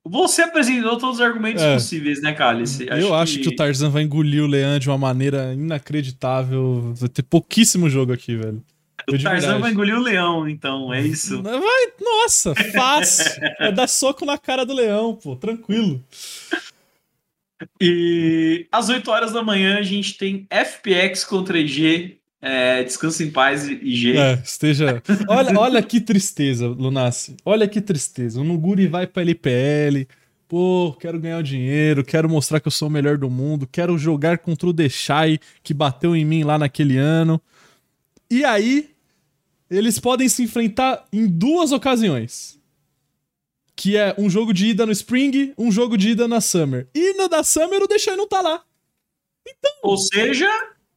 [0.09, 1.75] Você apresentou todos os argumentos É.
[1.75, 2.87] possíveis, né, Cálice?
[2.89, 3.49] Eu acho que...
[3.49, 6.93] o Tarzan vai engolir o Leão de uma maneira inacreditável.
[6.95, 8.63] Vai ter pouquíssimo jogo aqui, velho.
[9.09, 11.41] O Tarzan vai engolir o leão, então, é isso.
[11.43, 13.41] Vai, nossa, fácil.
[13.59, 16.03] Vai dar soco na cara do leão, pô, tranquilo.
[17.81, 22.19] E às 8 horas da manhã a gente tem FPX contra IG.
[22.43, 24.17] É, descansa em paz, IG.
[24.17, 25.03] É, esteja.
[25.29, 27.37] Olha, olha que tristeza, Lunassi.
[27.45, 28.41] Olha que tristeza.
[28.41, 30.07] O Nuguri vai pra LPL.
[30.49, 33.99] Pô, quero ganhar o dinheiro, quero mostrar que eu sou o melhor do mundo, quero
[33.99, 37.41] jogar contra o Deshai que bateu em mim lá naquele ano.
[38.31, 38.91] E aí,
[39.71, 42.59] eles podem se enfrentar em duas ocasiões.
[43.75, 46.89] Que é um jogo de ida no Spring, um jogo de ida na Summer.
[46.95, 48.63] E no da Summer o Deshai não tá lá.
[49.83, 50.49] Ou seja,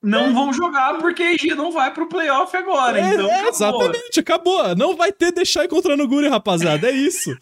[0.02, 3.00] não vão jogar porque a IG não vai pro playoff agora.
[3.00, 3.50] É, então, é, acabou.
[3.50, 4.76] exatamente, acabou.
[4.76, 6.88] Não vai ter Deshai contra Nuguri, rapaziada.
[6.88, 7.38] É isso.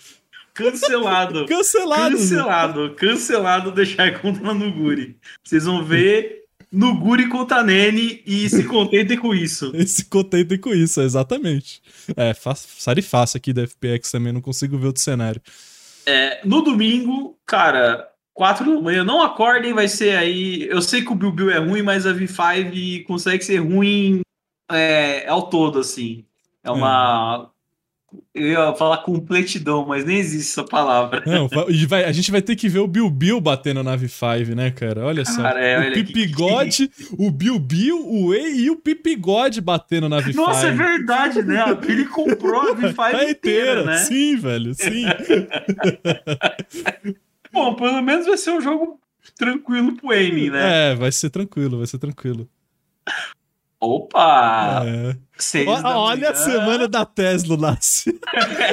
[0.56, 1.46] Cancelado.
[1.48, 2.18] Cancelado.
[2.18, 2.96] Cancelado.
[2.96, 5.18] Cancelado deixar contra Nuguri.
[5.44, 9.72] Vocês vão ver Nuguri contra Nene e se contentem com isso.
[9.76, 11.82] Esse contentem com isso, exatamente.
[12.16, 15.42] É, série fácil aqui da FPX também, não consigo ver outro cenário.
[16.06, 20.68] É, no domingo, cara, 4 da manhã, não acordem, vai ser aí.
[20.70, 24.22] Eu sei que o Bill Bill é ruim, mas a V5 consegue ser ruim
[24.72, 26.24] é, é ao todo, assim.
[26.64, 27.50] É uma.
[28.34, 31.24] Eu ia falar completidão, mas nem existe essa palavra.
[31.26, 31.50] Não,
[31.88, 34.72] vai, a gente vai ter que ver o Bill Bill batendo na Nave 5, né,
[34.72, 35.06] cara?
[35.06, 35.42] Olha só.
[35.42, 37.08] Cara, é, o Pipigode, que...
[37.18, 40.46] o Bill Bill, o Wei e o Pipigode batendo na Nave 5.
[40.46, 41.64] Nossa, é verdade, né?
[41.88, 43.98] Ele comprou a Nave 5 inteira, inteira, né?
[43.98, 45.06] Sim, velho, sim.
[47.52, 49.00] Bom, pelo menos vai ser um jogo
[49.38, 50.92] tranquilo pro Amy, né?
[50.92, 52.50] É, vai ser tranquilo, vai ser tranquilo.
[53.80, 54.84] Opa!
[54.86, 55.28] É.
[55.86, 58.20] Olha a semana da Tesla, nasce.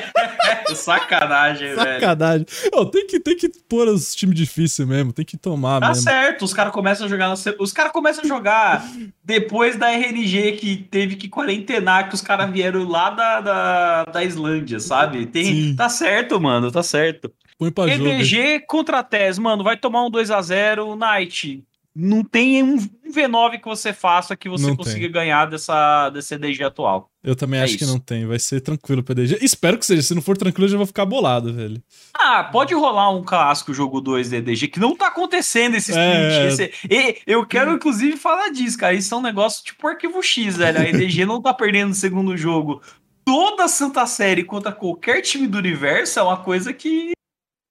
[0.75, 2.47] Sacanagem, Sacanagem.
[2.47, 2.71] velho.
[2.73, 6.05] Oh, tem, que, tem que pôr os times difíceis mesmo, tem que tomar tá mesmo.
[6.05, 7.29] Tá certo, os caras começam a jogar.
[7.29, 7.35] No...
[7.59, 8.83] Os caras começam a jogar
[9.23, 14.25] depois da RNG que teve que quarentenar, que os caras vieram lá da, da, da
[14.25, 15.27] Islândia, sabe?
[15.27, 15.77] Tem...
[15.77, 17.31] Tá certo, mano, tá certo.
[17.59, 18.67] Põe pra EDG jogo.
[18.67, 21.63] contra a TES, mano, vai tomar um 2x0, Knight
[21.95, 25.13] não tem um V9 que você faça que você não consiga tem.
[25.13, 27.09] ganhar dessa, desse EDG atual.
[27.23, 27.85] Eu também é acho isso.
[27.85, 28.27] que não tem.
[28.27, 29.39] Vai ser tranquilo pro EDG.
[29.41, 30.03] Espero que seja.
[30.03, 31.81] Se não for tranquilo, eu já vou ficar bolado, velho.
[32.13, 36.49] Ah, pode rolar um clássico jogo 2 de EDG, que não tá acontecendo esse é...
[36.49, 36.73] split.
[36.91, 37.23] Esse...
[37.27, 38.95] eu quero, inclusive, falar disso, cara.
[38.95, 40.81] Isso é um negócio tipo arquivo X, velho.
[40.81, 42.83] A EDG não tá perdendo o segundo jogo.
[43.25, 47.15] Toda Santa Série contra qualquer time do universo é uma coisa que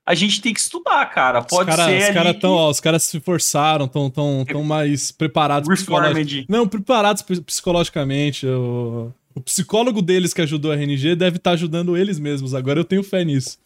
[0.06, 1.42] a gente tem que estudar, cara.
[1.42, 2.10] Pode os cara, ser.
[2.10, 6.46] Os caras tão, ó, os caras se forçaram, tão, tão, tão mais preparados psicologicamente.
[6.50, 8.46] Não, preparados psicologicamente.
[8.46, 12.54] O, o psicólogo deles que ajudou a RNG deve estar tá ajudando eles mesmos.
[12.54, 13.58] Agora eu tenho fé nisso.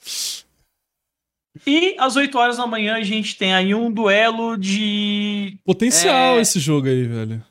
[1.65, 5.57] E às 8 horas da manhã a gente tem aí um duelo de.
[5.65, 6.41] Potencial é...
[6.41, 7.43] esse jogo aí, velho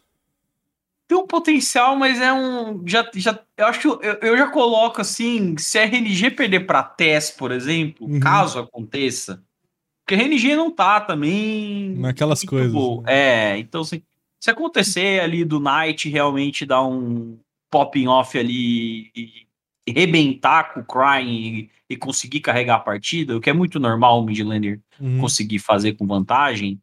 [1.08, 2.82] tem um potencial, mas é um.
[2.86, 6.82] Já, já, eu acho que eu, eu já coloco assim: se a RNG perder para
[6.82, 8.18] TES, por exemplo, uhum.
[8.18, 9.42] caso aconteça,
[10.04, 11.94] porque a RNG não tá também.
[11.96, 12.72] Naquelas coisas.
[12.72, 13.02] Né?
[13.06, 14.02] É, então assim,
[14.40, 17.38] se acontecer ali do Knight realmente dar um
[17.70, 19.46] popping off ali e,
[19.86, 23.78] e rebentar com o Crying e, e, conseguir carregar a partida, o que é muito
[23.78, 25.20] normal o Midlander uhum.
[25.20, 26.80] conseguir fazer com vantagem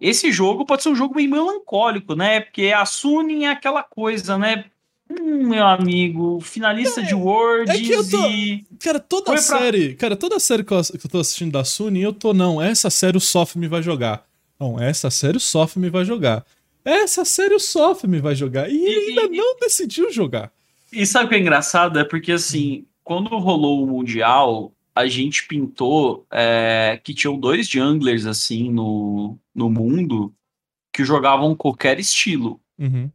[0.00, 2.40] esse jogo pode ser um jogo meio melancólico, né?
[2.40, 4.64] Porque a Suning é aquela coisa, né?
[5.10, 8.64] Hum, meu amigo, finalista é, de Worlds é tô, e...
[8.80, 9.96] Cara, toda série, pra...
[9.98, 12.88] cara, toda série que eu, que eu tô assistindo da Suning, eu tô, não, essa
[12.88, 14.26] série o Soft me vai jogar.
[14.58, 16.44] Não, essa série o Soft me vai jogar.
[16.84, 18.70] Essa série o Soft me vai jogar.
[18.70, 20.50] E, e ainda e, não decidiu jogar.
[20.92, 21.98] E sabe o que é engraçado?
[21.98, 28.26] É porque, assim, quando rolou o Mundial, a gente pintou é, que tinham dois junglers
[28.26, 30.34] assim no, no mundo
[30.92, 32.60] que jogavam qualquer estilo.
[32.78, 33.10] Uhum.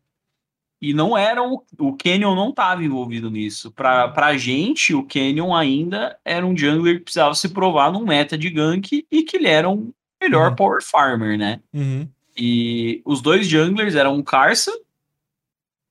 [0.82, 1.62] E não eram.
[1.78, 3.72] O Canyon não estava envolvido nisso.
[3.72, 8.38] Pra, pra gente, o Canyon ainda era um jungler que precisava se provar num meta
[8.38, 10.56] de gank e que ele era um melhor uhum.
[10.56, 11.60] power farmer, né?
[11.74, 12.08] Uhum.
[12.38, 14.72] E os dois junglers eram o Carson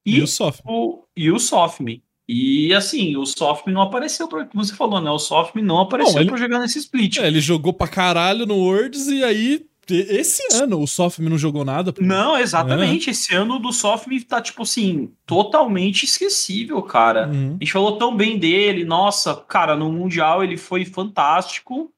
[0.04, 0.70] e, e o Softme.
[0.70, 2.02] O, e o Softme.
[2.26, 5.10] E assim, o Softme não apareceu, como você falou, né?
[5.10, 7.18] O Softme não apareceu Bom, ele, pra jogar nesse split.
[7.18, 9.66] É, ele jogou pra caralho no Worlds e aí.
[9.90, 11.94] Esse ano o Softme não jogou nada.
[12.00, 13.08] Não, exatamente.
[13.08, 13.12] É.
[13.12, 17.28] Esse ano do Softme tá, tipo assim, totalmente esquecível, cara.
[17.28, 17.56] Uhum.
[17.60, 18.84] A gente falou tão bem dele.
[18.84, 21.90] Nossa, cara, no Mundial ele foi fantástico.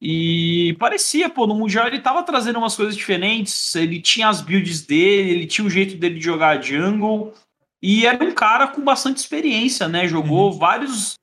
[0.00, 3.74] E parecia, pô, no Mundial ele tava trazendo umas coisas diferentes.
[3.74, 7.32] Ele tinha as builds dele, ele tinha o jeito dele de jogar jungle.
[7.80, 10.06] E era um cara com bastante experiência, né?
[10.06, 10.58] Jogou uhum.
[10.58, 11.14] vários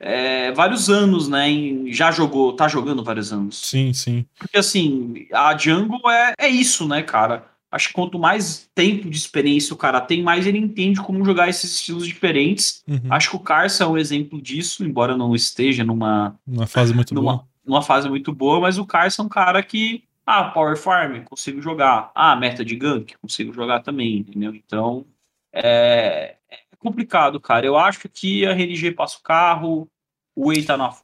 [0.00, 1.50] é, vários anos, né?
[1.50, 3.58] Em, já jogou, tá jogando vários anos.
[3.58, 4.24] Sim, sim.
[4.38, 7.46] Porque assim, a Jungle é, é isso, né, cara?
[7.70, 11.48] Acho que quanto mais tempo de experiência o cara tem, mais ele entende como jogar
[11.48, 12.82] esses estilos diferentes.
[12.88, 13.00] Uhum.
[13.10, 17.14] Acho que o Carson é um exemplo disso, embora não esteja numa, uma fase muito
[17.14, 17.48] numa, boa.
[17.66, 21.60] Numa fase muito boa, mas o Carson é um cara que, ah, Power Farm, consigo
[21.60, 22.10] jogar.
[22.14, 24.54] Ah, meta de gank, consigo jogar também, entendeu?
[24.54, 25.04] Então,
[25.52, 26.36] é
[26.78, 27.66] complicado, cara.
[27.66, 29.88] Eu acho que a RNG passa o carro,
[30.34, 30.94] o Wei tá na,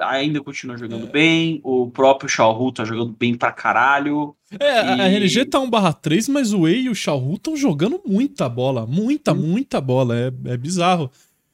[0.00, 1.10] ainda continua jogando é.
[1.10, 4.34] bem, o próprio Xiaohu tá jogando bem pra caralho.
[4.58, 5.00] É, e...
[5.00, 9.32] a RNG tá 1/3, mas o Wei e o Xiaohu estão jogando muita bola, muita,
[9.32, 9.36] hum.
[9.36, 11.10] muita bola, é, é bizarro.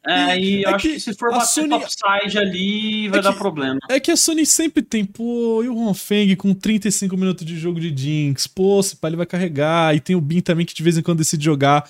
[0.06, 1.68] É, e, eu é acho que, que se for bater Sony...
[1.68, 3.78] topside ali, vai é dar problema.
[3.88, 7.58] É que a Sony sempre tem, pô, e o Ron Feng com 35 minutos de
[7.58, 10.74] jogo de Jinx, pô, se pá, ele vai carregar, e tem o Bin também que
[10.74, 11.88] de vez em quando decide jogar.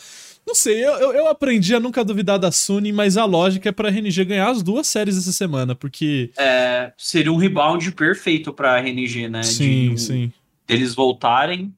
[0.50, 3.72] Não sei, eu, eu, eu, aprendi a nunca duvidar da Sony, mas a lógica é
[3.72, 6.32] pra RNG ganhar as duas séries essa semana, porque.
[6.36, 9.44] É, seria um rebound perfeito pra RNG, né?
[9.44, 10.32] Sim, De, sim.
[10.68, 11.72] Eles voltarem.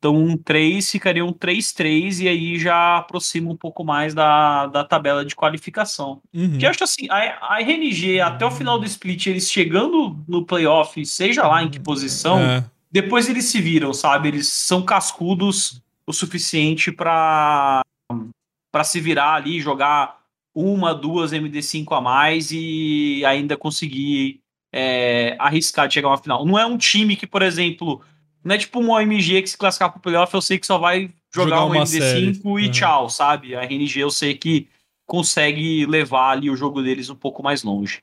[0.00, 4.82] Então, um 3 ficaria um 3-3 e aí já aproxima um pouco mais da, da
[4.82, 6.20] tabela de qualificação.
[6.34, 6.58] Uhum.
[6.58, 10.44] Que eu acho assim, a, a RNG, até o final do split, eles chegando no
[10.44, 12.64] playoff, seja lá em que posição, é.
[12.90, 14.26] depois eles se viram, sabe?
[14.26, 17.82] Eles são cascudos o suficiente para
[18.72, 20.20] para se virar ali, jogar
[20.54, 24.40] uma, duas MD5 a mais e ainda conseguir
[24.72, 26.44] é, arriscar de chegar a uma final.
[26.44, 28.02] Não é um time que, por exemplo,
[28.44, 31.12] não é tipo um OMG que se classificar pro playoff, eu sei que só vai
[31.34, 32.40] jogar, jogar um MD5 série.
[32.44, 32.70] e uhum.
[32.70, 33.54] tchau, sabe?
[33.54, 34.68] A RNG eu sei que
[35.06, 38.00] consegue levar ali o jogo deles um pouco mais longe.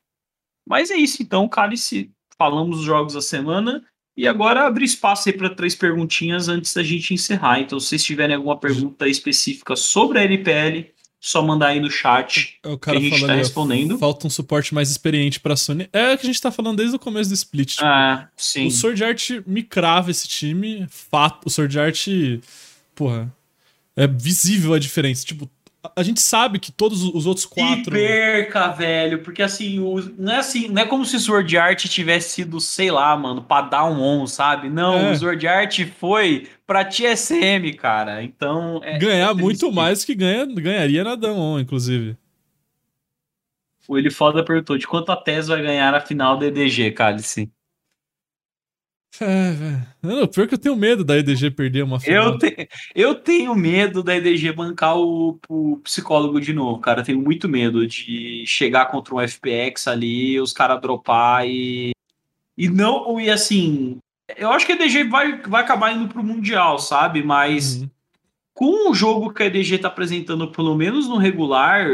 [0.67, 3.85] Mas é isso, então, Cálice, falamos os jogos da semana.
[4.15, 7.59] E agora abrir espaço aí para três perguntinhas antes da gente encerrar.
[7.59, 12.59] Então, se vocês tiverem alguma pergunta específica sobre a LPL, só mandar aí no chat
[12.65, 13.97] o cara que a gente está respondendo.
[13.97, 15.87] Falta um suporte mais experiente para Sony.
[15.93, 17.75] É o que a gente está falando desde o começo do split.
[17.75, 18.67] Tipo, é, sim.
[18.67, 20.85] O Sword Art me crava esse time.
[20.89, 22.07] Fato, o Sword Art,
[22.93, 23.33] porra,
[23.95, 25.25] é visível a diferença.
[25.25, 25.49] Tipo,
[25.95, 27.95] a gente sabe que todos os outros quatro.
[27.95, 31.57] E perca, velho, porque assim, o, não é assim, não é como se o Sword
[31.57, 34.69] Art tivesse sido, sei lá, mano, pra dar um on, sabe?
[34.69, 35.11] Não, é.
[35.11, 38.23] o Sword Art foi pra TSM, cara.
[38.23, 38.79] Então.
[38.83, 42.17] É, Ganhar é muito mais que ganha, ganharia na on, inclusive.
[43.87, 47.51] O Ele Foda perguntou: de quanto a TES vai ganhar a final da EDG, Cálice?
[49.19, 50.27] É, velho.
[50.27, 52.33] Pior que eu tenho medo da EDG perder uma final.
[52.33, 57.03] Eu, te, eu tenho medo da EDG bancar o, o, psicólogo de novo, cara.
[57.03, 61.91] Tenho muito medo de chegar contra um FPX ali, os caras dropar e.
[62.57, 63.19] E não.
[63.19, 63.97] E assim.
[64.35, 67.21] Eu acho que a EDG vai, vai acabar indo pro Mundial, sabe?
[67.23, 67.81] Mas.
[67.81, 67.89] Uhum.
[68.55, 71.87] Com o jogo que a EDG tá apresentando, pelo menos no regular,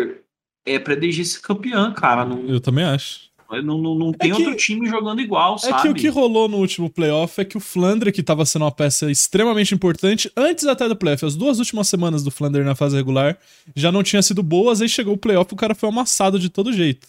[0.65, 2.25] é pra EDG ser campeã, cara.
[2.25, 2.45] Não...
[2.45, 3.28] Eu também acho.
[3.51, 5.79] Não, não, não tem é que, outro time jogando igual, sabe?
[5.79, 8.63] É que o que rolou no último playoff é que o Flandre, que estava sendo
[8.63, 12.75] uma peça extremamente importante, antes até do playoff, as duas últimas semanas do Flandre na
[12.75, 13.39] fase regular
[13.75, 16.47] já não tinha sido boas, aí chegou o playoff e o cara foi amassado de
[16.47, 17.07] todo jeito.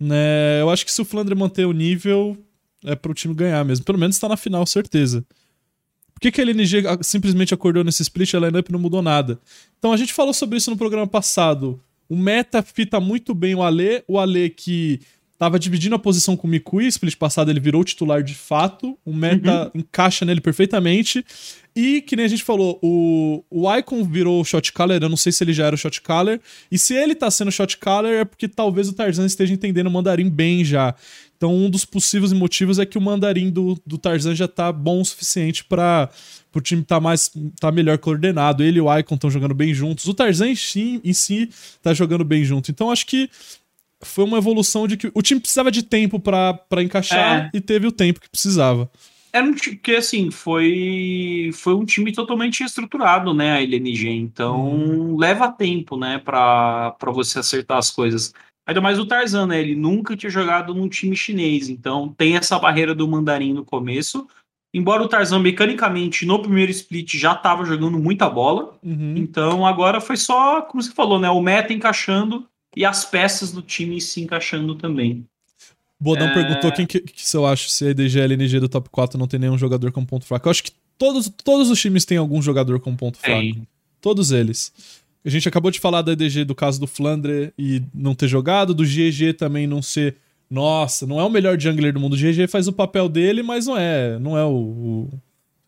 [0.00, 0.60] Né?
[0.60, 2.36] Eu acho que se o Flandre manter o nível,
[2.84, 3.84] é pro time ganhar mesmo.
[3.84, 5.24] Pelo menos tá na final, certeza.
[6.14, 9.38] Por que, que a LNG simplesmente acordou nesse split e a lineup não mudou nada?
[9.78, 11.80] Então a gente falou sobre isso no programa passado.
[12.08, 15.00] O meta fita muito bem o Ale, o Ale que
[15.38, 19.12] Tava dividindo a posição com o Mikui, split passado ele virou titular de fato, o
[19.12, 19.82] meta uhum.
[19.82, 21.24] encaixa nele perfeitamente.
[21.76, 25.30] E, que nem a gente falou, o, o Icon virou shot caller, eu não sei
[25.30, 26.40] se ele já era o shot caller.
[26.72, 29.90] E se ele tá sendo shot caller é porque talvez o Tarzan esteja entendendo o
[29.90, 30.92] mandarim bem já.
[31.36, 35.00] Então, um dos possíveis motivos é que o mandarim do, do Tarzan já tá bom
[35.00, 36.10] o suficiente para
[36.52, 37.30] o time tá mais
[37.60, 38.64] tá melhor coordenado.
[38.64, 40.08] Ele e o Icon estão jogando bem juntos.
[40.08, 41.48] O Tarzan em si, em si
[41.80, 42.72] tá jogando bem junto.
[42.72, 43.30] Então, acho que
[44.02, 47.50] foi uma evolução de que o time precisava de tempo para encaixar é.
[47.56, 48.90] e teve o tempo que precisava.
[49.32, 54.08] Era um time que, assim, foi, foi um time totalmente estruturado, né, a LNG.
[54.08, 55.16] Então, hum.
[55.16, 58.32] leva tempo, né, para você acertar as coisas.
[58.66, 59.60] Ainda mais o Tarzan, né?
[59.60, 61.70] Ele nunca tinha jogado num time chinês.
[61.70, 64.26] Então, tem essa barreira do mandarim no começo.
[64.74, 68.78] Embora o Tarzan, mecanicamente, no primeiro split já estava jogando muita bola.
[68.82, 69.14] Uhum.
[69.16, 71.30] Então, agora foi só, como você falou, né?
[71.30, 72.46] O meta encaixando
[72.78, 75.26] e as peças do time se encaixando também.
[75.98, 76.32] Bodão é...
[76.32, 79.18] perguntou quem que, que eu acho se a EDG e a LNG do top 4
[79.18, 80.46] não tem nenhum jogador com ponto fraco.
[80.46, 83.40] Eu acho que todos, todos os times têm algum jogador com ponto fraco.
[83.40, 83.66] Tem.
[84.00, 84.72] Todos eles.
[85.24, 88.72] A gente acabou de falar da EDG do caso do Flandre e não ter jogado,
[88.72, 90.14] do GG também não ser.
[90.48, 92.12] Nossa, não é o melhor jungler do mundo.
[92.12, 95.10] O GG faz o papel dele, mas não é, não é o, o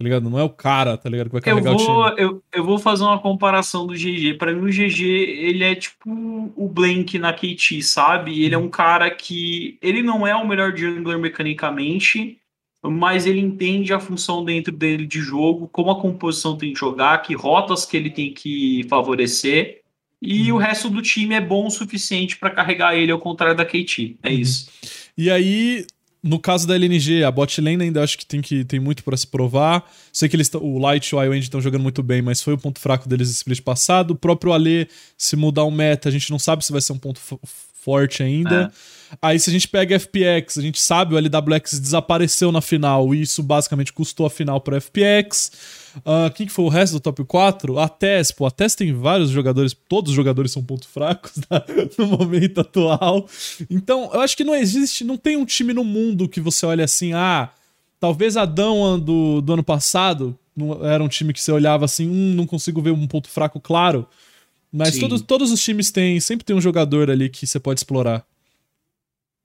[0.00, 0.30] tá ligado?
[0.30, 1.26] Não é o cara, tá ligado?
[1.26, 2.22] Que vai carregar eu vou, o time.
[2.22, 4.38] Eu, eu vou fazer uma comparação do GG.
[4.38, 8.42] Para mim, o GG, ele é tipo o Blank na KT, sabe?
[8.42, 9.76] Ele é um cara que.
[9.82, 12.38] Ele não é o melhor jungler mecanicamente,
[12.82, 17.20] mas ele entende a função dentro dele de jogo, como a composição tem que jogar,
[17.20, 19.82] que rotas que ele tem que favorecer.
[20.22, 20.56] E uhum.
[20.56, 24.16] o resto do time é bom o suficiente para carregar ele, ao contrário da KT.
[24.22, 24.34] É uhum.
[24.34, 24.70] isso.
[25.14, 25.84] E aí,
[26.22, 29.16] no caso da LNG, a bot lane ainda acho que tem, que, tem muito para
[29.16, 29.90] se provar.
[30.12, 32.58] Sei que eles o Light e o iWend estão jogando muito bem, mas foi o
[32.58, 34.12] ponto fraco deles no split passado.
[34.12, 36.98] O próprio Ale, se mudar o meta, a gente não sabe se vai ser um
[36.98, 37.20] ponto
[37.82, 38.72] forte ainda.
[38.74, 39.00] É.
[39.20, 43.22] Aí se a gente pega FPX, a gente sabe o LWX desapareceu na final e
[43.22, 45.50] isso basicamente custou a final para FPX.
[45.98, 47.78] Uh, quem que foi o resto do top 4?
[47.78, 51.64] A TES, pô, a TES tem vários jogadores, todos os jogadores são pontos fracos tá?
[51.98, 53.28] no momento atual.
[53.68, 56.84] Então, eu acho que não existe, não tem um time no mundo que você olha
[56.84, 57.50] assim, ah,
[57.98, 60.38] talvez a Dão do, do ano passado
[60.82, 64.06] era um time que você olhava assim, hum, não consigo ver um ponto fraco claro.
[64.72, 68.24] Mas todos, todos os times têm, sempre tem um jogador ali que você pode explorar.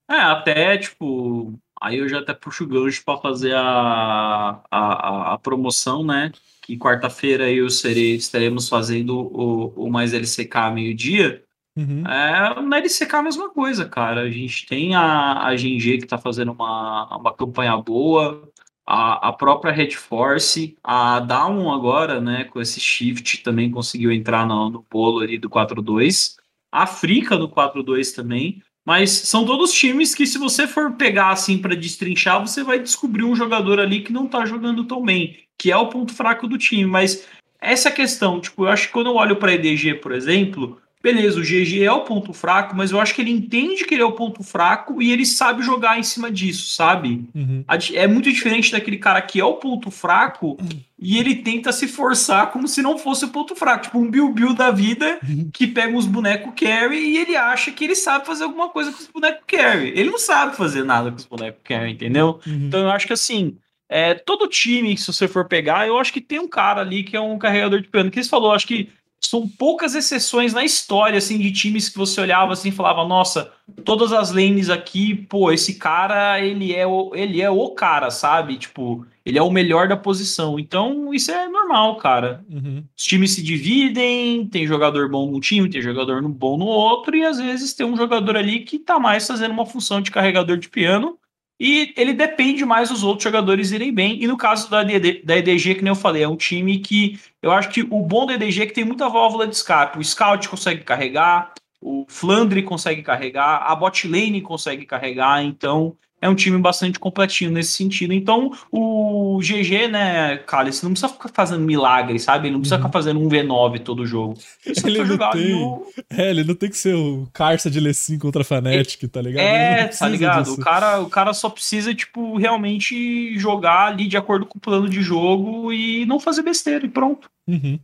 [0.10, 5.38] É, até, tipo, Aí eu já até puxo o gancho para fazer a, a, a,
[5.38, 6.32] promoção, né?
[6.62, 11.44] Que quarta-feira eu serei, estaremos fazendo o, o Mais LCK meio-dia.
[11.76, 12.08] Uhum.
[12.08, 14.22] É, na LCK a mesma coisa, cara.
[14.22, 18.50] A gente tem a, a GNG que tá fazendo uma, uma campanha boa.
[18.86, 24.46] A, a própria Red Force, a Down agora, né, com esse shift também conseguiu entrar
[24.46, 26.36] no, no bolo ali do 4-2.
[26.72, 28.62] A África do 4-2 também.
[28.86, 33.24] Mas são todos times que, se você for pegar assim para destrinchar, você vai descobrir
[33.24, 36.56] um jogador ali que não tá jogando tão bem, que é o ponto fraco do
[36.56, 36.86] time.
[36.86, 37.28] Mas
[37.60, 41.44] essa questão, tipo, eu acho que quando eu olho para EDG, por exemplo, beleza, o
[41.44, 44.14] GG é o ponto fraco, mas eu acho que ele entende que ele é o
[44.14, 47.30] ponto fraco e ele sabe jogar em cima disso, sabe?
[47.36, 47.64] Uhum.
[47.94, 50.80] É muito diferente daquele cara que é o ponto fraco uhum.
[50.98, 53.84] e ele tenta se forçar como se não fosse o ponto fraco.
[53.84, 55.52] Tipo um Bill Bill da vida uhum.
[55.54, 58.98] que pega uns bonecos carry e ele acha que ele sabe fazer alguma coisa com
[58.98, 59.90] os bonecos carry.
[59.90, 62.40] Ele não sabe fazer nada com os bonecos carry, entendeu?
[62.48, 62.66] Uhum.
[62.66, 63.58] Então eu acho que assim.
[63.88, 67.16] É, todo time, se você for pegar, eu acho que tem um cara ali que
[67.16, 68.10] é um carregador de piano.
[68.10, 68.90] Que você falou, acho que
[69.30, 73.52] são poucas exceções na história assim de times que você olhava assim e falava, nossa,
[73.84, 78.58] todas as lanes aqui, pô, esse cara, ele é o, ele é o cara, sabe?
[78.58, 80.60] Tipo, ele é o melhor da posição.
[80.60, 82.46] Então, isso é normal, cara.
[82.50, 82.84] Uhum.
[82.96, 87.26] Os times se dividem, tem jogador bom num time, tem jogador bom no outro, e
[87.26, 90.70] às vezes tem um jogador ali que tá mais fazendo uma função de carregador de
[90.70, 91.18] piano
[91.60, 94.22] e ele depende mais dos outros jogadores irem bem.
[94.22, 97.20] E no caso da, DD, da EDG, que nem eu falei, é um time que
[97.42, 99.98] eu acho que o bom da EDG é que tem muita válvula de escape.
[99.98, 106.30] O Scout consegue carregar, o Flandre consegue carregar, a bot lane consegue carregar, então é
[106.30, 108.14] um time bastante completinho nesse sentido.
[108.14, 112.48] Então, o GG, né, cara, você não precisa ficar fazendo milagre, sabe?
[112.48, 112.82] Ele não precisa uhum.
[112.82, 114.36] ficar fazendo um V9 todo jogo.
[114.86, 115.52] Ele não tem.
[115.52, 115.86] No...
[116.10, 119.44] É, ele não tem que ser o Carça de Lecim contra a Fnatic, tá ligado?
[119.44, 120.54] É, tá ligado?
[120.54, 124.90] O cara, o cara só precisa, tipo, realmente jogar ali de acordo com o plano
[124.90, 127.30] de jogo e não fazer besteira e pronto.
[127.48, 127.80] Uhum.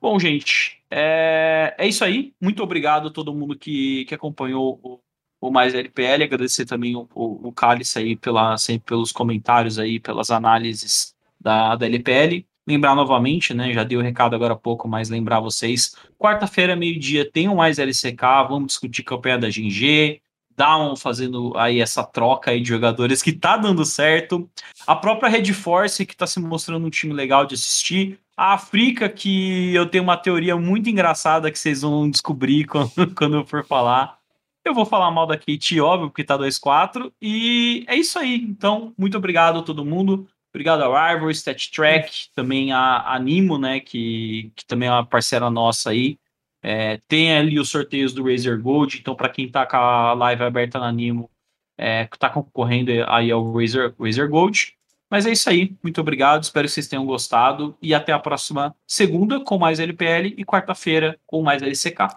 [0.00, 2.32] Bom, gente, é, é isso aí.
[2.40, 4.98] Muito obrigado a todo mundo que, que acompanhou o
[5.42, 9.98] o Mais LPL, agradecer também o, o, o Cálice aí pela, sempre pelos comentários aí,
[9.98, 12.46] pelas análises da, da LPL.
[12.64, 13.72] Lembrar novamente, né?
[13.72, 15.96] Já dei o recado agora há pouco, mas lembrar vocês.
[16.16, 20.22] Quarta-feira, meio-dia, tem o Mais LCK, vamos discutir campanha da GG,
[20.56, 24.48] Down fazendo aí essa troca aí de jogadores que tá dando certo.
[24.86, 28.16] A própria Red Force, que tá se mostrando um time legal de assistir.
[28.36, 33.38] A África, que eu tenho uma teoria muito engraçada que vocês vão descobrir quando, quando
[33.38, 34.21] eu for falar.
[34.64, 37.12] Eu vou falar mal da Kate, óbvio, porque tá 2-4.
[37.20, 38.36] E é isso aí.
[38.36, 40.28] Então, muito obrigado a todo mundo.
[40.50, 43.80] Obrigado ao Arvor, Stat Track, também a Animo, né?
[43.80, 46.18] Que, que também é uma parceira nossa aí.
[46.62, 48.98] É, tem ali os sorteios do Razer Gold.
[48.98, 51.28] Então, para quem tá com a live aberta na Animo,
[51.76, 54.74] é, tá concorrendo aí ao Razer, Razer Gold.
[55.10, 55.74] Mas é isso aí.
[55.82, 56.42] Muito obrigado.
[56.42, 57.76] Espero que vocês tenham gostado.
[57.82, 62.16] E até a próxima segunda com mais LPL e quarta-feira com mais LCK.